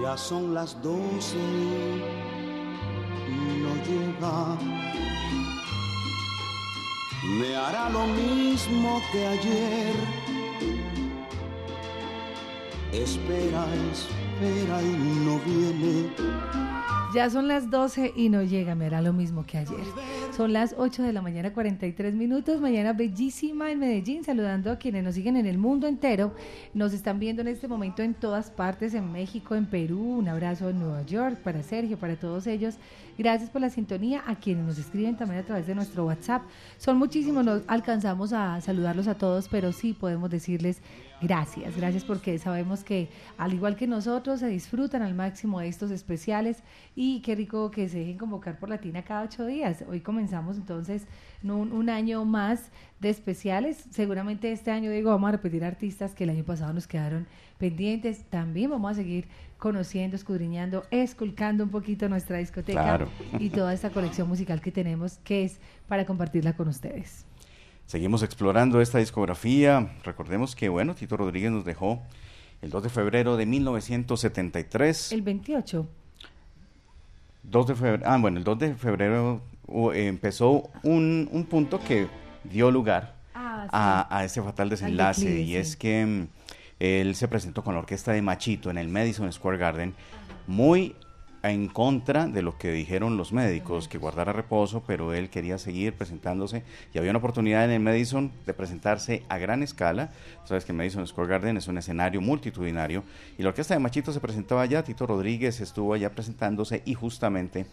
[0.00, 1.36] Ya son las doce
[3.28, 4.56] y no llega.
[7.40, 10.25] Me hará lo mismo que ayer.
[12.96, 16.10] Espera, espera y no viene.
[17.14, 19.84] Ya son las 12 y no llega, me hará lo mismo que ayer.
[20.36, 22.60] Son las 8 de la mañana, 43 minutos.
[22.60, 26.34] Mañana bellísima en Medellín, saludando a quienes nos siguen en el mundo entero.
[26.74, 29.98] Nos están viendo en este momento en todas partes, en México, en Perú.
[29.98, 32.74] Un abrazo en Nueva York para Sergio, para todos ellos.
[33.16, 34.24] Gracias por la sintonía.
[34.26, 36.42] A quienes nos escriben también a través de nuestro WhatsApp.
[36.76, 40.82] Son muchísimos, no alcanzamos a saludarlos a todos, pero sí podemos decirles
[41.22, 43.08] Gracias, gracias porque sabemos que
[43.38, 46.62] al igual que nosotros se disfrutan al máximo de estos especiales
[46.94, 49.82] y qué rico que se dejen convocar por Latina cada ocho días.
[49.88, 51.06] Hoy comenzamos entonces
[51.42, 52.70] un, un año más
[53.00, 53.84] de especiales.
[53.90, 57.26] Seguramente este año, digo, vamos a repetir artistas que el año pasado nos quedaron
[57.58, 58.24] pendientes.
[58.30, 63.08] También vamos a seguir conociendo, escudriñando, esculcando un poquito nuestra discoteca Claro.
[63.38, 65.58] y toda esta colección musical que tenemos que es
[65.88, 67.24] para compartirla con ustedes.
[67.86, 69.92] Seguimos explorando esta discografía.
[70.04, 72.02] Recordemos que, bueno, Tito Rodríguez nos dejó
[72.60, 75.12] el 2 de febrero de 1973.
[75.12, 75.86] El 28.
[77.44, 79.40] 2 de febrero, ah, bueno, el 2 de febrero
[79.94, 82.06] empezó un, un punto que
[82.44, 83.68] dio lugar Ah, sí.
[83.72, 85.56] a, a ese fatal desenlace declive, y sí.
[85.56, 86.28] es que mm,
[86.80, 89.94] él se presentó con la orquesta de Machito en el Madison Square Garden
[90.46, 90.94] muy
[91.42, 95.92] en contra de lo que dijeron los médicos, que guardara reposo, pero él quería seguir
[95.92, 100.10] presentándose y había una oportunidad en el Madison de presentarse a gran escala.
[100.44, 103.04] Sabes que Madison Square Garden es un escenario multitudinario
[103.38, 107.66] y la orquesta de Machito se presentaba allá, Tito Rodríguez estuvo allá presentándose y justamente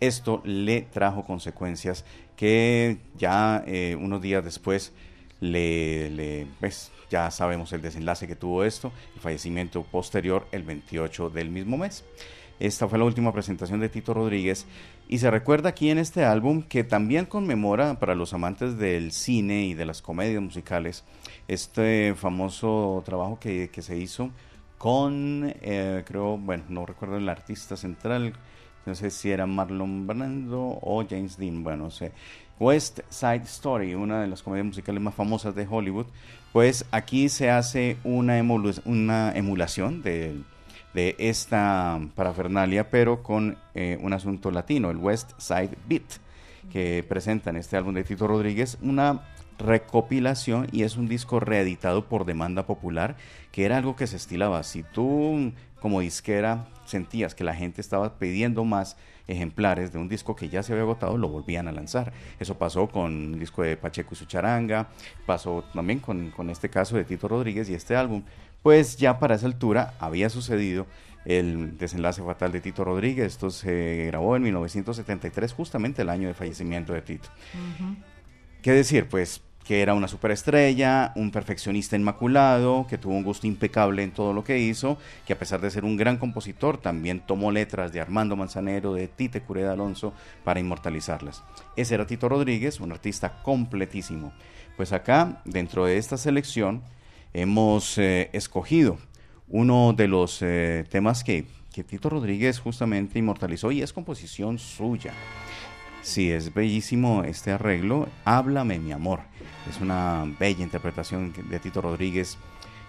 [0.00, 2.04] esto le trajo consecuencias
[2.36, 4.92] que ya eh, unos días después
[5.40, 11.30] le, le- pues ya sabemos el desenlace que tuvo esto, el fallecimiento posterior el 28
[11.30, 12.04] del mismo mes.
[12.60, 14.66] Esta fue la última presentación de Tito Rodríguez
[15.08, 19.64] y se recuerda aquí en este álbum que también conmemora para los amantes del cine
[19.64, 21.02] y de las comedias musicales
[21.48, 24.30] este famoso trabajo que, que se hizo
[24.76, 28.34] con, eh, creo, bueno, no recuerdo el artista central,
[28.86, 32.12] no sé si era Marlon Brando o James Dean, bueno, no sé.
[32.58, 36.06] West Side Story, una de las comedias musicales más famosas de Hollywood,
[36.52, 40.40] pues aquí se hace una, emulu- una emulación de,
[40.94, 46.18] de esta parafernalia, pero con eh, un asunto latino, el West Side Beat,
[46.70, 49.22] que presenta en este álbum de Tito Rodríguez una
[49.58, 53.16] recopilación y es un disco reeditado por demanda popular,
[53.52, 54.62] que era algo que se estilaba.
[54.62, 60.34] Si tú como disquera sentías que la gente estaba pidiendo más ejemplares de un disco
[60.34, 62.12] que ya se había agotado, lo volvían a lanzar.
[62.38, 64.88] Eso pasó con el disco de Pacheco y su charanga,
[65.24, 68.22] pasó también con, con este caso de Tito Rodríguez y este álbum.
[68.62, 70.86] Pues ya para esa altura había sucedido
[71.24, 73.26] el desenlace fatal de Tito Rodríguez.
[73.26, 77.28] Esto se grabó en 1973, justamente el año de fallecimiento de Tito.
[78.62, 79.08] ¿Qué decir?
[79.08, 84.32] Pues que era una superestrella, un perfeccionista inmaculado, que tuvo un gusto impecable en todo
[84.32, 88.00] lo que hizo, que a pesar de ser un gran compositor, también tomó letras de
[88.00, 90.12] Armando Manzanero, de Tite Cureda Alonso,
[90.44, 91.44] para inmortalizarlas.
[91.76, 94.32] Ese era Tito Rodríguez, un artista completísimo.
[94.76, 96.82] Pues acá, dentro de esta selección,
[97.32, 98.98] hemos eh, escogido
[99.48, 105.12] uno de los eh, temas que, que Tito Rodríguez justamente inmortalizó y es composición suya.
[106.02, 108.08] Sí, es bellísimo este arreglo.
[108.24, 109.20] Háblame, mi amor.
[109.68, 112.38] Es una bella interpretación de Tito Rodríguez,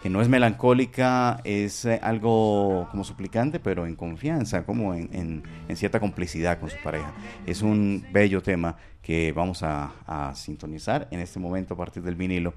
[0.01, 5.43] que no es melancólica, es eh, algo como suplicante, pero en confianza, como en,
[5.75, 7.11] cierta complicidad con su pareja.
[7.45, 12.15] Es un bello tema que vamos a, a sintonizar en este momento a partir del
[12.15, 12.53] vinilo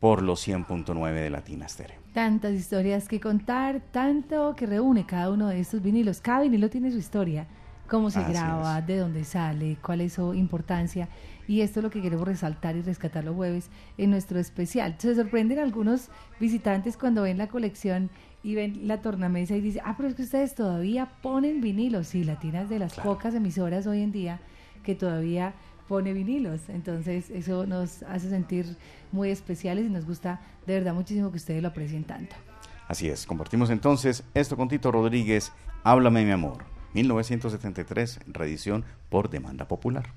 [0.00, 2.00] por los 100.9 de Latina Stereo.
[2.14, 6.20] Tantas historias que contar, tanto que reúne cada uno de estos vinilos.
[6.20, 7.46] Cada vinilo tiene su historia
[7.90, 11.08] cómo se graba, de dónde sale, cuál es su importancia.
[11.48, 14.94] Y esto es lo que queremos resaltar y rescatar los jueves en nuestro especial.
[14.98, 18.08] Se sorprenden algunos visitantes cuando ven la colección
[18.44, 22.06] y ven la tornamesa y dicen, ah, pero es que ustedes todavía ponen vinilos.
[22.06, 24.40] Sí, Latinas de las pocas emisoras hoy en día
[24.84, 25.54] que todavía
[25.88, 26.68] pone vinilos.
[26.68, 28.76] Entonces eso nos hace sentir
[29.12, 32.36] muy especiales y nos gusta de verdad muchísimo que ustedes lo aprecien tanto.
[32.88, 35.52] Así es, compartimos entonces esto con Tito Rodríguez,
[35.82, 36.64] Háblame mi amor.
[36.92, 40.12] 1973, reedición por demanda popular.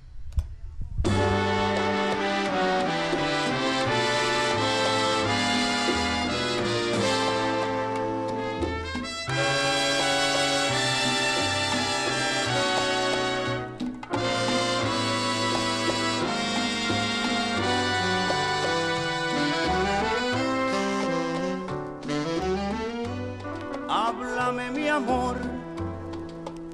[24.96, 25.36] Amor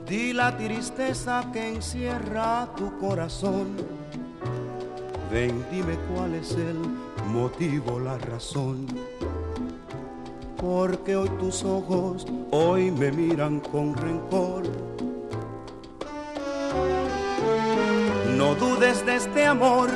[0.10, 3.76] Di la tristeza que encierra tu corazón.
[5.32, 6.80] Ven, dime cuál es el
[7.32, 8.88] motivo, la razón.
[10.58, 14.64] Porque hoy tus ojos hoy me miran con rencor.
[18.36, 19.92] No dudes de este amor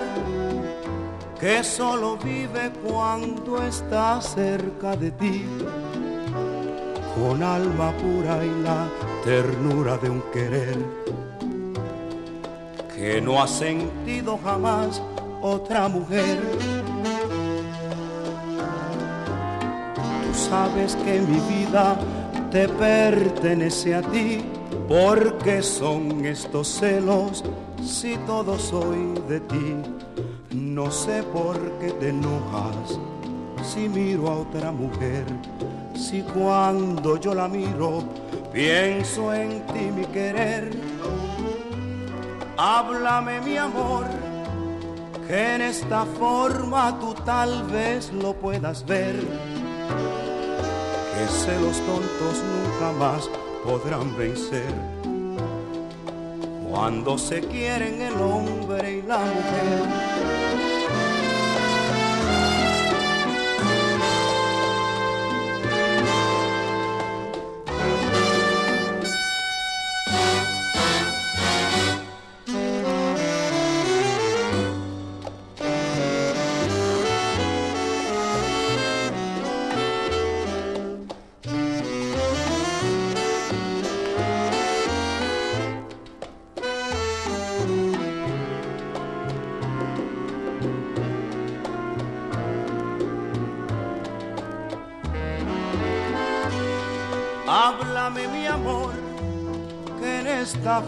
[1.40, 5.44] que solo vive cuando está cerca de ti,
[7.16, 8.88] con alma pura y la
[9.24, 10.78] ternura de un querer
[12.96, 15.02] que no ha sentido jamás
[15.42, 16.40] otra mujer.
[19.96, 21.98] Tú sabes que mi vida
[22.50, 24.46] te pertenece a ti,
[24.88, 27.44] porque son estos celos
[27.84, 29.76] si todo soy de ti.
[30.52, 33.00] No sé por qué te enojas
[33.64, 35.26] si miro a otra mujer,
[35.96, 38.04] si cuando yo la miro
[38.54, 40.70] Pienso en ti, mi querer.
[42.56, 44.06] Háblame, mi amor,
[45.28, 49.16] que en esta forma tú tal vez lo puedas ver.
[51.16, 53.28] Que celos tontos nunca más
[53.66, 54.72] podrán vencer.
[56.70, 60.13] Cuando se quieren el hombre y la mujer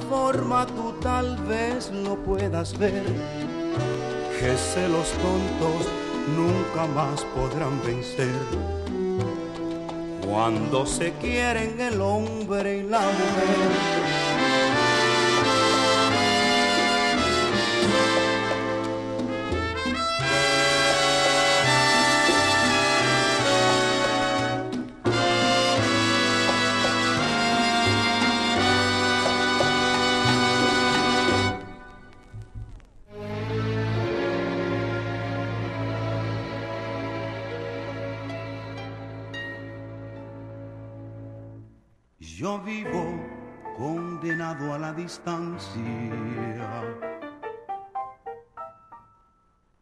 [0.09, 3.03] forma tú tal vez lo puedas ver,
[4.39, 5.87] que celos tontos
[6.35, 8.35] nunca más podrán vencer.
[10.27, 14.04] Cuando se quieren el hombre y la mujer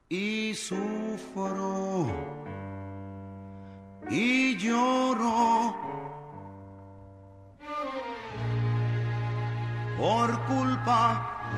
[0.09, 2.05] y sufro
[4.09, 5.75] y lloro
[9.97, 11.01] por culpa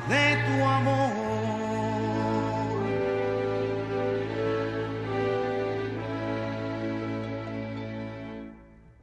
[0.08, 1.36] de tu amor.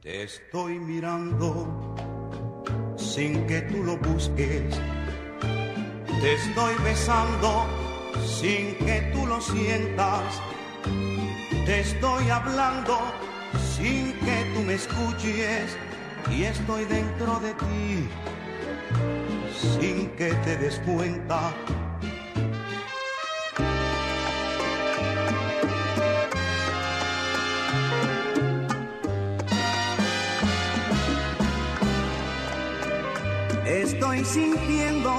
[0.01, 1.93] Te estoy mirando
[3.13, 4.63] sin que tú lo busques.
[6.21, 7.67] Te estoy besando
[8.25, 10.41] sin que tú lo sientas.
[11.65, 12.97] Te estoy hablando
[13.75, 15.77] sin que tú me escuches.
[16.31, 18.09] Y estoy dentro de ti
[19.77, 21.53] sin que te des cuenta.
[34.23, 35.11] Sintiendo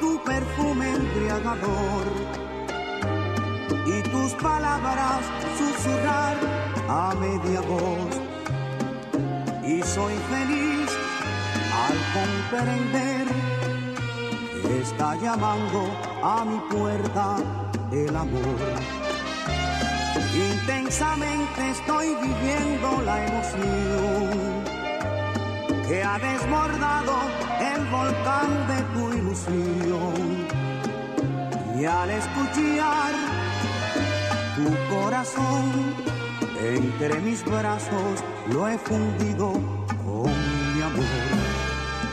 [0.00, 2.06] tu perfume embriagador
[3.86, 5.20] y tus palabras
[5.58, 6.36] susurrar
[6.88, 8.20] a media voz.
[9.64, 10.90] Y soy feliz
[11.84, 13.26] al comprender
[14.62, 15.90] que está llamando
[16.22, 17.36] a mi puerta
[17.90, 18.60] el amor.
[20.34, 24.79] Intensamente estoy viviendo la emoción
[25.90, 27.16] que ha desbordado
[27.58, 30.46] el volcán de tu ilusión.
[31.76, 33.12] Y al escuchar
[34.54, 35.64] tu corazón
[36.62, 38.22] entre mis brazos
[38.52, 39.52] lo he fundido
[40.04, 40.30] con
[40.74, 41.06] mi amor.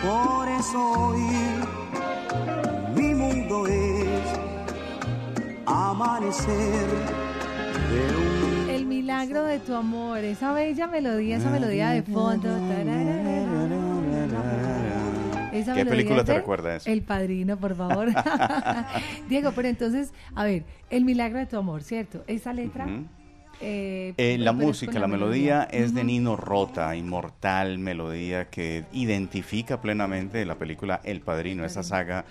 [0.08, 1.22] Por eso hoy
[2.96, 4.22] mi mundo es
[5.68, 6.88] amanecer
[7.92, 12.50] de un El milagro de tu amor, esa bella melodía, esa melodía de fondo.
[15.60, 16.90] Esa ¿Qué película te recuerda eso?
[16.90, 18.10] El Padrino, por favor.
[19.30, 22.24] Diego, pero entonces, a ver, El milagro de tu amor, ¿cierto?
[22.28, 22.88] Esa letra...
[23.60, 26.04] Eh, Eh, la música, la melodía es de.
[26.04, 32.26] Nino Rota, inmortal melodía que identifica plenamente la película El Padrino, esa saga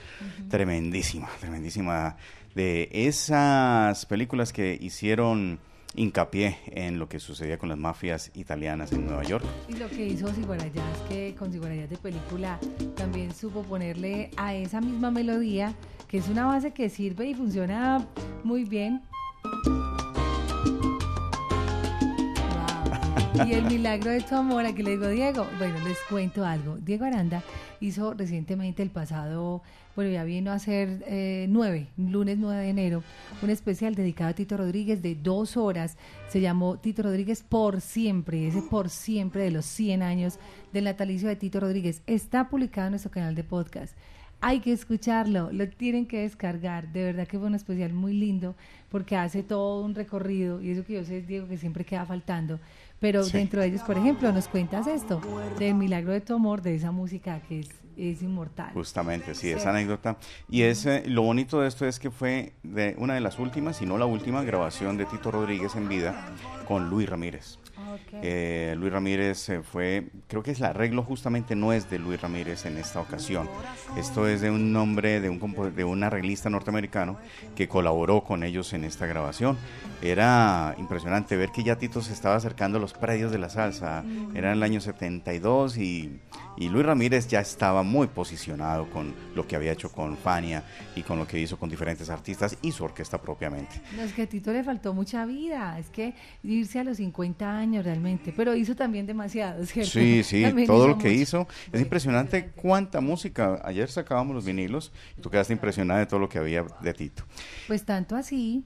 [0.49, 2.17] tremendísima, tremendísima,
[2.55, 5.59] de esas películas que hicieron
[5.97, 9.45] hincapié en lo que sucedía con las mafias italianas en Nueva York.
[9.69, 12.59] Y lo que hizo Sigurayas, que con Sigurayas de película
[12.95, 15.75] también supo ponerle a esa misma melodía,
[16.09, 18.07] que es una base que sirve y funciona
[18.45, 19.03] muy bien.
[19.43, 19.97] Wow.
[23.47, 25.47] Y el milagro de tu amor, aquí le digo Diego.
[25.59, 26.77] Bueno, les cuento algo.
[26.77, 27.43] Diego Aranda
[27.81, 29.63] hizo recientemente el pasado,
[29.97, 33.03] bueno, ya vino a hacer eh, 9, lunes 9 de enero,
[33.43, 35.97] un especial dedicado a Tito Rodríguez de dos horas.
[36.29, 40.39] Se llamó Tito Rodríguez por siempre, ese por siempre de los 100 años
[40.73, 42.03] del natalicio de Tito Rodríguez.
[42.07, 43.97] Está publicado en nuestro canal de podcast.
[44.43, 46.93] Hay que escucharlo, lo tienen que descargar.
[46.93, 48.55] De verdad que fue un especial muy lindo
[48.91, 52.61] porque hace todo un recorrido y eso que yo sé, Diego, que siempre queda faltando.
[53.01, 53.33] Pero Sí.
[53.39, 55.23] dentro de ellos, por ejemplo, nos cuentas esto,
[55.59, 58.73] del milagro de tu amor, de esa música que es, es inmortal.
[58.73, 59.51] Justamente, sí, Sí.
[59.53, 60.17] esa anécdota.
[60.49, 63.77] Y es, eh, lo bonito de esto es que fue de una de las últimas,
[63.79, 66.15] si no la última, grabación de Tito Rodríguez en vida
[66.67, 67.59] con Luis Ramírez.
[68.23, 72.21] Eh, Luis Ramírez eh, fue, creo que es el arreglo justamente no es de Luis
[72.21, 73.49] Ramírez en esta ocasión.
[73.97, 77.19] Esto es de un nombre de un, de un arreglista norteamericano
[77.55, 79.57] que colaboró con ellos en esta grabación.
[80.03, 84.05] Era impresionante ver que ya Tito se estaba acercando a los predios de la salsa.
[84.35, 86.21] Era en el año 72 y,
[86.57, 90.65] y Luis Ramírez ya estaba muy posicionado con lo que había hecho con Fania
[90.95, 93.81] y con lo que hizo con diferentes artistas y su orquesta propiamente.
[93.97, 97.57] No, es que a Tito le faltó mucha vida, es que irse a los 50
[97.57, 99.91] años realmente, pero hizo también demasiado, ¿cierto?
[99.93, 101.21] Sí, sí, También todo lo que mucho.
[101.23, 101.49] hizo.
[101.73, 103.61] Es impresionante cuánta música.
[103.65, 107.23] Ayer sacábamos los vinilos y tú quedaste impresionada de todo lo que había de Tito.
[107.67, 108.65] Pues tanto así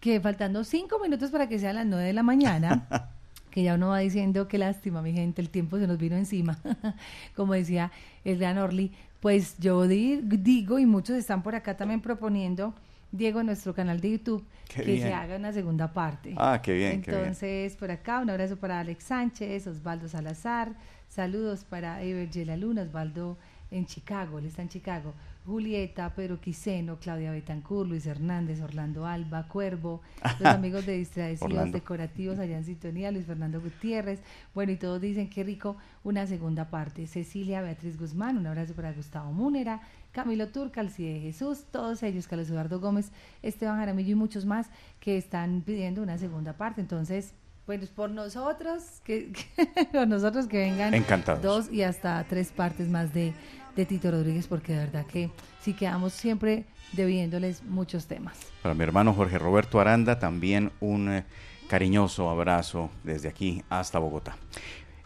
[0.00, 2.88] que faltando cinco minutos para que sean las nueve de la mañana,
[3.50, 6.58] que ya uno va diciendo qué lástima, mi gente, el tiempo se nos vino encima,
[7.36, 7.90] como decía
[8.24, 12.72] el gran Orly, pues yo di- digo, y muchos están por acá también proponiendo,
[13.12, 15.08] Diego, en nuestro canal de YouTube, Qué que bien.
[15.08, 16.34] se haga una segunda parte.
[16.36, 17.20] Ah, qué bien, qué bien.
[17.22, 20.74] Entonces, por acá, un abrazo para Alex Sánchez, Osvaldo Salazar,
[21.08, 23.36] saludos para Ever La Luna, Osvaldo
[23.70, 25.14] en Chicago, él está en Chicago,
[25.46, 30.02] Julieta, Pedro Quiseno, Claudia Betancourt, Luis Hernández, Orlando Alba, Cuervo,
[30.38, 31.72] los amigos de Distraídos.
[31.72, 34.20] Decorativos allá en sintonía, Luis Fernando Gutiérrez,
[34.54, 37.06] bueno, y todos dicen qué rico una segunda parte.
[37.06, 39.80] Cecilia Beatriz Guzmán, un abrazo para Gustavo Múnera,
[40.12, 45.16] Camilo Turca, Alcide Jesús, todos ellos, Carlos Eduardo Gómez, Esteban Jaramillo y muchos más que
[45.16, 46.80] están pidiendo una segunda parte.
[46.80, 47.34] Entonces,
[47.66, 49.32] pues por nosotros, que,
[49.92, 51.42] por nosotros que vengan Encantados.
[51.42, 53.32] dos y hasta tres partes más de,
[53.76, 55.30] de Tito Rodríguez, porque de verdad que
[55.60, 58.36] sí quedamos siempre debiéndoles muchos temas.
[58.62, 61.24] Para mi hermano Jorge Roberto Aranda, también un eh,
[61.68, 64.36] cariñoso abrazo desde aquí hasta Bogotá.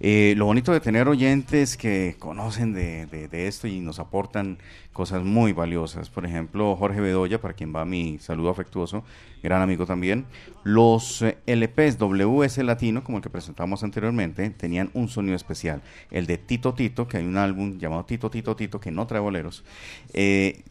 [0.06, 4.58] Eh, lo bonito de tener oyentes que conocen de, esto y nos aportan
[4.92, 6.10] cosas muy valiosas.
[6.10, 9.02] Por ejemplo, Jorge Bedoya, para quien va mi saludo afectuoso,
[9.42, 10.26] gran amigo también.
[10.62, 15.80] Los eh, LPs WS Latino, como el que presentamos anteriormente, tenían un sonido especial.
[16.10, 19.22] El de Tito Tito, que hay un álbum llamado Tito Tito Tito, que no trae
[19.22, 19.64] boleros.
[20.12, 20.64] Eh,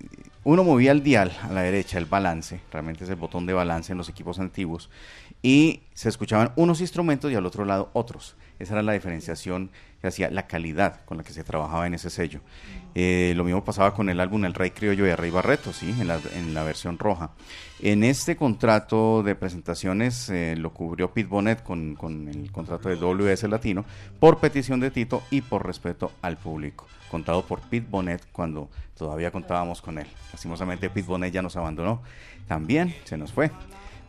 [0.44, 3.92] uno movía el dial a la derecha, el balance, realmente es el botón de balance
[3.92, 4.90] en los equipos antiguos,
[5.42, 8.36] y se escuchaban unos instrumentos y al otro lado otros.
[8.60, 9.72] Esa era la diferenciación
[10.04, 12.42] que hacía la calidad con la que se trabajaba en ese sello.
[12.94, 15.96] Eh, lo mismo pasaba con el álbum El Rey Criollo de Rey Barreto, ¿sí?
[15.98, 17.32] en, la, en la versión roja.
[17.80, 22.98] En este contrato de presentaciones eh, lo cubrió Pete Bonnet con, con el contrato de
[22.98, 23.86] WS Latino
[24.20, 26.86] por petición de Tito y por respeto al público.
[27.10, 30.08] Contado por Pete Bonnet cuando todavía contábamos con él.
[30.34, 32.02] Lastimosamente Pete Bonnet ya nos abandonó.
[32.50, 33.52] También se nos fue.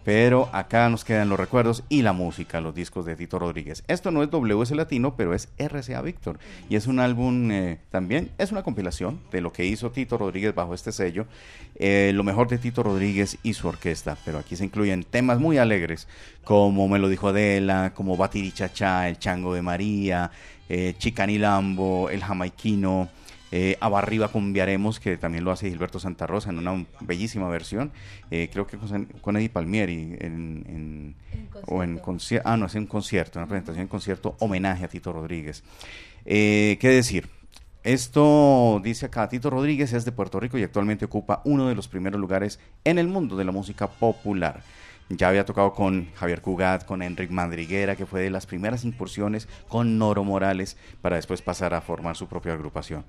[0.04, 3.84] Pero acá nos quedan los recuerdos y la música, los discos de Tito Rodríguez.
[3.88, 6.38] Esto no es WS Latino, pero es RCA Víctor.
[6.68, 10.54] Y es un álbum eh, también, es una compilación de lo que hizo Tito Rodríguez
[10.54, 11.26] bajo este sello.
[11.76, 14.18] Eh, lo mejor de Tito Rodríguez y su orquesta.
[14.24, 16.06] Pero aquí se incluyen temas muy alegres,
[16.44, 20.30] como Me lo dijo Adela, como Batirichachá, El Chango de María,
[20.68, 23.08] eh, Chicanilambo, El Jamaiquino.
[23.56, 27.92] Eh, Abarriba Cumbiaremos, que también lo hace Gilberto Santa Rosa en una bellísima versión,
[28.32, 31.14] eh, creo que con, con Eddie Palmieri, en, en-
[31.68, 35.12] o en concierto, ah, no, es en concierto, una presentación en concierto, homenaje a Tito
[35.12, 35.62] Rodríguez.
[36.24, 37.28] Eh, ¿Qué decir?
[37.84, 41.86] Esto dice acá, Tito Rodríguez es de Puerto Rico y actualmente ocupa uno de los
[41.86, 44.62] primeros lugares en el mundo de la música popular.
[45.10, 49.46] Ya había tocado con Javier Cugat, con Enric Madriguera, que fue de las primeras incursiones
[49.68, 53.04] con Noro Morales, para después pasar a formar su propia agrupación.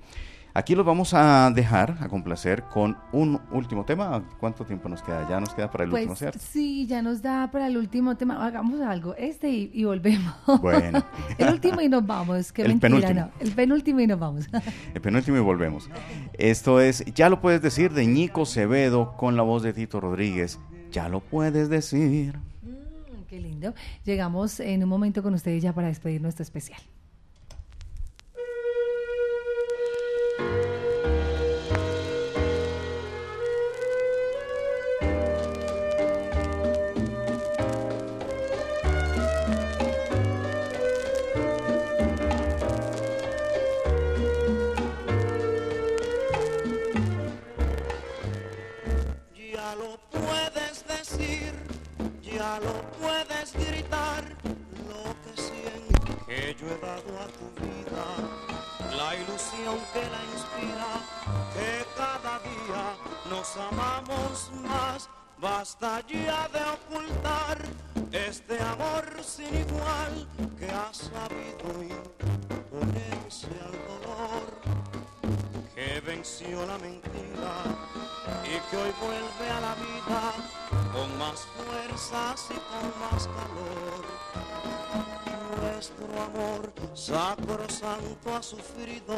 [0.56, 4.24] Aquí los vamos a dejar, a complacer con un último tema.
[4.40, 5.28] ¿Cuánto tiempo nos queda?
[5.28, 6.38] Ya nos queda para el último, Pues ¿cierto?
[6.40, 8.42] sí, ya nos da para el último tema.
[8.42, 10.32] Hagamos algo, este y, y volvemos.
[10.62, 11.04] Bueno.
[11.36, 12.52] el último y nos vamos.
[12.52, 13.20] Qué El mentira, penúltimo.
[13.20, 13.30] no.
[13.38, 14.46] El penúltimo y nos vamos.
[14.94, 15.90] El penúltimo y volvemos.
[16.32, 20.58] Esto es Ya lo puedes decir de Ñico Cevedo con la voz de Tito Rodríguez.
[20.90, 22.38] Ya lo puedes decir.
[23.28, 23.74] Qué lindo.
[24.04, 26.80] Llegamos en un momento con ustedes ya para despedir nuestro especial.
[65.80, 67.58] Basta ya de ocultar
[68.12, 70.26] este amor sin igual
[70.58, 74.44] que ha sabido imponerse al dolor
[75.74, 77.64] que venció la mentira
[78.44, 80.32] y que hoy vuelve a la vida
[80.92, 84.04] con más fuerzas y con más calor.
[85.60, 89.16] Nuestro amor sacrosanto ha sufrido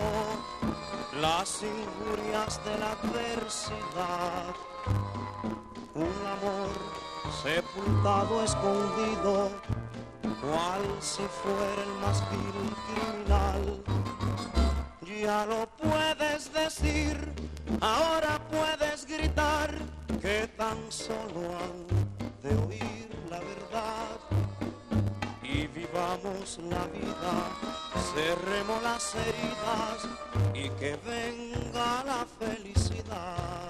[1.20, 4.54] las injurias de la adversidad.
[5.99, 6.70] Un amor
[7.42, 9.51] sepultado, escondido,
[10.40, 13.82] cual si fuera el más vil criminal.
[15.03, 17.16] Ya lo puedes decir,
[17.80, 19.74] ahora puedes gritar
[20.22, 21.88] que tan solo han
[22.44, 24.18] de oír la verdad.
[25.42, 27.34] Y vivamos la vida,
[28.14, 30.07] cerremos las heridas
[30.55, 33.68] y que venga la felicidad.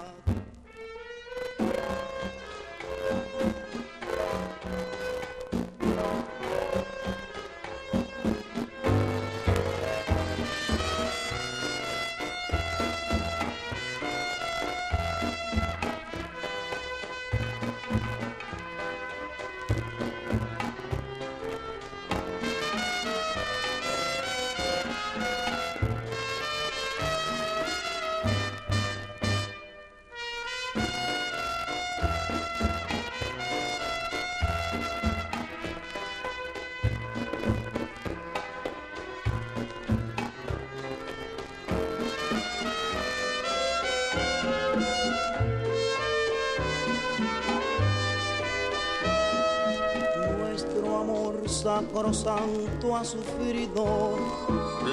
[51.49, 54.15] Sacrosanto ha sufrido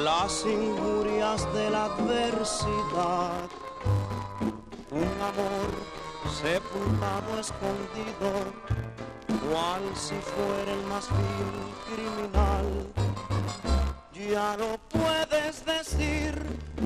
[0.03, 3.49] las injurias de la adversidad.
[4.91, 5.69] Un amor
[6.43, 8.33] sepultado, escondido,
[9.47, 12.67] cual si fuera el más vil criminal.
[14.15, 16.43] Ya lo puedes decir,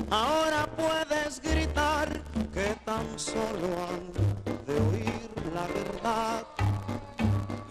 [0.09, 2.21] ahora puedes gritar
[2.53, 6.60] que tan solo han de oír la verdad.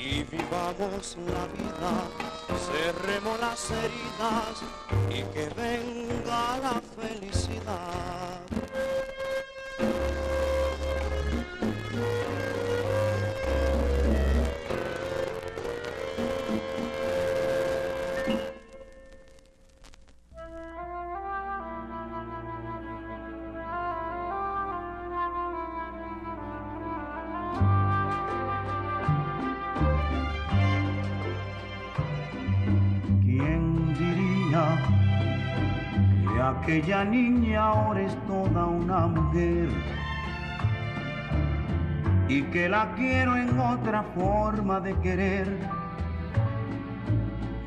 [0.02, 1.92] Y vivamos la vida,
[2.72, 4.62] cerremos las heridas
[5.10, 8.40] y que venga la felicidad.
[36.80, 39.68] Aquella niña ahora es toda una mujer?
[42.26, 45.58] Y que la quiero en otra forma de querer.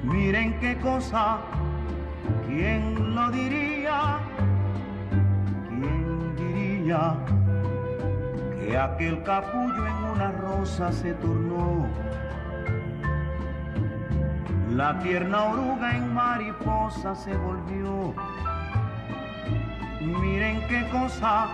[0.03, 1.37] Miren qué cosa,
[2.47, 4.17] ¿quién lo diría?
[5.69, 7.15] ¿Quién diría
[8.59, 11.85] que aquel capullo en una rosa se tornó?
[14.71, 18.15] La tierna oruga en mariposa se volvió.
[20.03, 21.47] Miren qué cosa,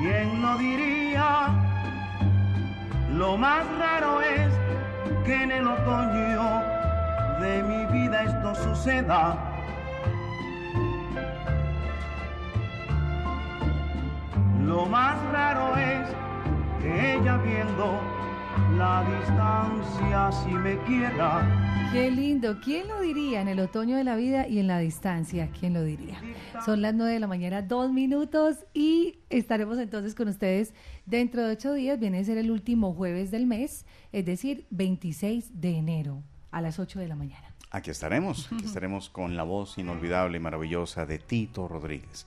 [0.00, 1.48] ¿quién lo diría?
[3.12, 4.52] Lo más raro es
[5.24, 6.62] que en el otoño
[7.40, 9.36] de mi vida esto suceda.
[14.64, 16.08] Lo más raro es
[16.80, 18.19] que ella viendo
[18.80, 21.90] la distancia si me quiera.
[21.92, 22.60] Qué lindo.
[22.64, 25.50] ¿Quién lo diría en el otoño de la vida y en la distancia?
[25.50, 26.18] ¿Quién lo diría?
[26.64, 30.72] Son las 9 de la mañana, dos minutos y estaremos entonces con ustedes
[31.04, 32.00] dentro de ocho días.
[32.00, 36.78] Viene a ser el último jueves del mes, es decir, 26 de enero a las
[36.78, 37.54] 8 de la mañana.
[37.70, 42.26] Aquí estaremos, aquí estaremos con la voz inolvidable y maravillosa de Tito Rodríguez.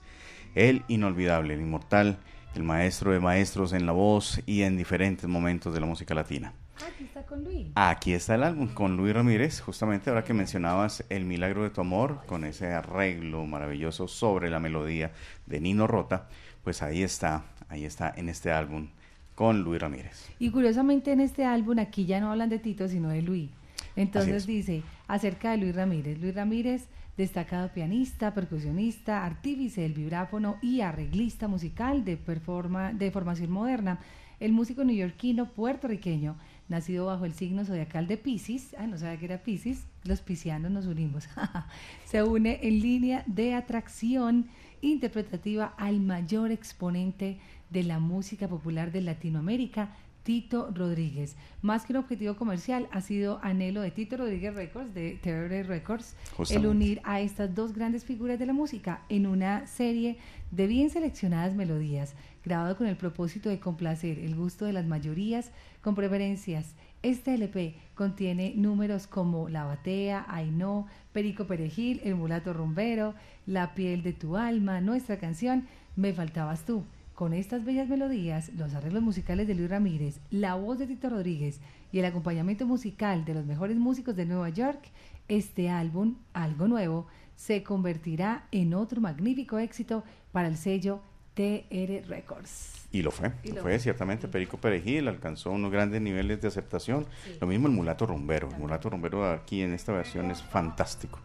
[0.54, 2.18] El inolvidable, el inmortal,
[2.54, 6.52] el maestro de maestros en la voz y en diferentes momentos de la música latina.
[6.86, 7.68] Aquí está con Luis.
[7.74, 11.80] Aquí está el álbum con Luis Ramírez, justamente ahora que mencionabas El Milagro de tu
[11.80, 15.12] Amor, con ese arreglo maravilloso sobre la melodía
[15.46, 16.28] de Nino Rota,
[16.62, 18.88] pues ahí está, ahí está en este álbum
[19.34, 20.28] con Luis Ramírez.
[20.38, 23.50] Y curiosamente en este álbum aquí ya no hablan de Tito, sino de Luis.
[23.96, 24.46] Entonces es.
[24.46, 26.18] dice acerca de Luis Ramírez.
[26.20, 33.50] Luis Ramírez, destacado pianista, percusionista, artífice del vibráfono y arreglista musical de, performa- de formación
[33.50, 34.00] moderna.
[34.40, 36.36] El músico neoyorquino puertorriqueño,
[36.68, 40.70] nacido bajo el signo zodiacal de Pisces, ah, no sabía que era Pisces, los piscianos
[40.72, 41.28] nos unimos,
[42.04, 44.48] se une en línea de atracción
[44.82, 47.38] interpretativa al mayor exponente
[47.70, 51.36] de la música popular de Latinoamérica, Tito Rodríguez.
[51.60, 56.16] Más que un objetivo comercial, ha sido anhelo de Tito Rodríguez Records, de Terror Records,
[56.50, 60.16] el unir a estas dos grandes figuras de la música en una serie
[60.50, 65.50] de bien seleccionadas melodías, grabado con el propósito de complacer el gusto de las mayorías
[65.82, 66.74] con preferencias.
[67.02, 73.14] Este LP contiene números como La Batea, Ay No, Perico Perejil, El Mulato Rumbero,
[73.46, 75.66] La Piel de tu Alma, Nuestra Canción,
[75.96, 76.82] Me Faltabas Tú.
[77.14, 81.60] Con estas bellas melodías, los arreglos musicales de Luis Ramírez, la voz de Tito Rodríguez
[81.92, 84.80] y el acompañamiento musical de los mejores músicos de Nueva York,
[85.28, 87.06] este álbum, Algo Nuevo,
[87.36, 90.02] se convertirá en otro magnífico éxito
[90.32, 91.00] para el sello
[91.34, 92.88] TR Records.
[92.90, 93.78] Y lo fue, Y lo fue.
[93.78, 94.26] ciertamente.
[94.26, 97.06] Perico Perejil alcanzó unos grandes niveles de aceptación.
[97.40, 98.48] Lo mismo el Mulato Rumbero.
[98.50, 101.20] El Mulato Rumbero aquí en esta versión es fantástico.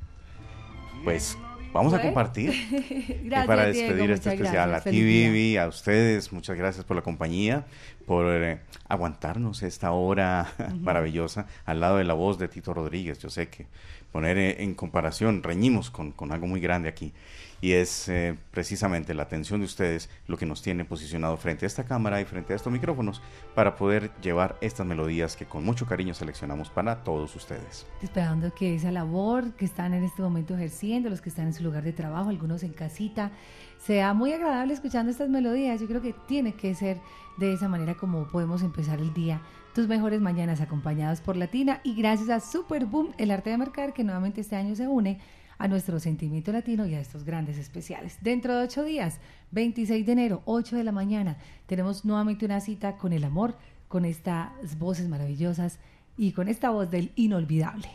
[1.04, 1.38] Pues
[1.74, 2.52] vamos a compartir.
[3.24, 4.88] Gracias, Y para Diego, despedir este especial, gracias.
[4.88, 5.02] a ti.
[5.04, 7.66] Vivi, a ustedes, muchas gracias por la compañía,
[8.06, 13.20] por eh, aguantarnos esta hora maravillosa al lado de la voz de Tito Rodríguez.
[13.20, 13.68] Yo sé que
[14.12, 17.14] poner eh, en comparación, reñimos con, con algo muy grande aquí.
[17.62, 21.68] Y es eh, precisamente la atención de ustedes lo que nos tiene posicionado frente a
[21.68, 23.22] esta cámara y frente a estos micrófonos
[23.54, 27.86] para poder llevar estas melodías que con mucho cariño seleccionamos para todos ustedes.
[28.02, 31.64] esperando que esa labor que están en este momento ejerciendo, los que están en su
[31.64, 33.32] lugar de trabajo, algunos en casita,
[33.78, 35.82] sea muy agradable escuchando estas melodías.
[35.82, 37.02] Yo creo que tiene que ser
[37.38, 39.42] de esa manera como podemos empezar el día.
[39.80, 43.94] Tus mejores mañanas acompañados por Latina y gracias a Super Boom, el arte de mercar,
[43.94, 45.20] que nuevamente este año se une
[45.58, 48.18] a nuestro sentimiento latino y a estos grandes especiales.
[48.20, 49.22] Dentro de ocho días,
[49.52, 53.56] 26 de enero, 8 de la mañana, tenemos nuevamente una cita con el amor,
[53.88, 55.80] con estas voces maravillosas
[56.18, 57.88] y con esta voz del inolvidable.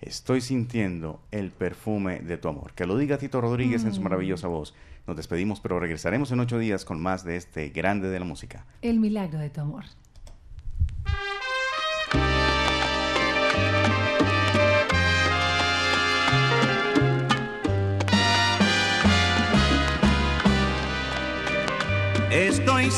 [0.00, 2.72] Estoy sintiendo el perfume de tu amor.
[2.72, 4.04] Que lo diga Tito Rodríguez en su Mm.
[4.04, 4.72] maravillosa voz.
[5.06, 8.64] Nos despedimos, pero regresaremos en ocho días con más de este grande de la música.
[8.80, 9.84] El milagro de tu amor.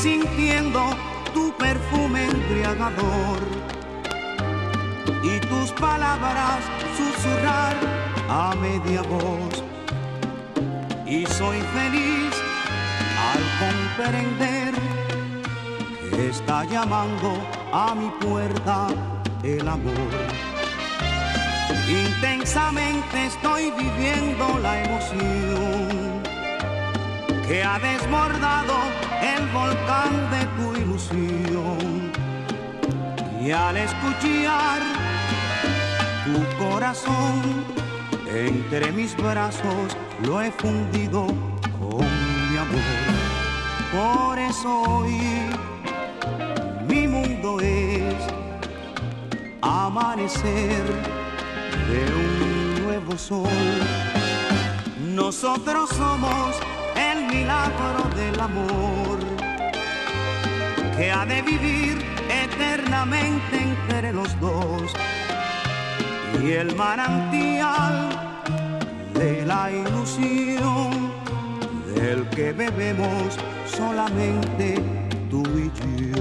[0.03, 0.81] Sintiendo
[1.33, 3.39] tu perfume embriagador
[5.23, 6.59] y tus palabras
[6.97, 7.75] susurrar
[8.29, 9.63] a media voz.
[11.05, 12.33] Y soy feliz
[13.31, 14.73] al comprender
[16.09, 17.33] que está llamando
[17.71, 18.87] a mi puerta
[19.43, 20.13] el amor.
[21.87, 25.92] Intensamente estoy viviendo la emoción
[27.47, 28.75] que ha desbordado
[29.21, 32.11] el volcán de tu ilusión.
[33.41, 34.81] Y al escuchar
[36.25, 37.41] tu corazón
[38.33, 41.27] entre mis brazos lo he fundido
[41.79, 42.05] con
[42.49, 43.13] mi amor.
[43.91, 45.19] Por eso hoy
[46.87, 48.15] mi mundo es
[49.61, 50.83] amanecer
[51.89, 53.49] de un nuevo sol.
[55.13, 56.55] Nosotros somos
[57.13, 59.19] el milagro del amor
[60.97, 62.03] que ha de vivir
[62.45, 64.81] eternamente entre los dos
[66.43, 68.09] y el manantial
[69.13, 71.11] de la ilusión
[71.95, 73.37] del que bebemos
[73.77, 74.75] solamente
[75.29, 76.12] tú y yo.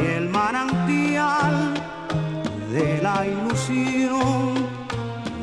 [0.00, 1.74] Y el manantial
[2.72, 4.54] de la ilusión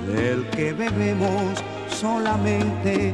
[0.08, 3.14] del que bebemos solamente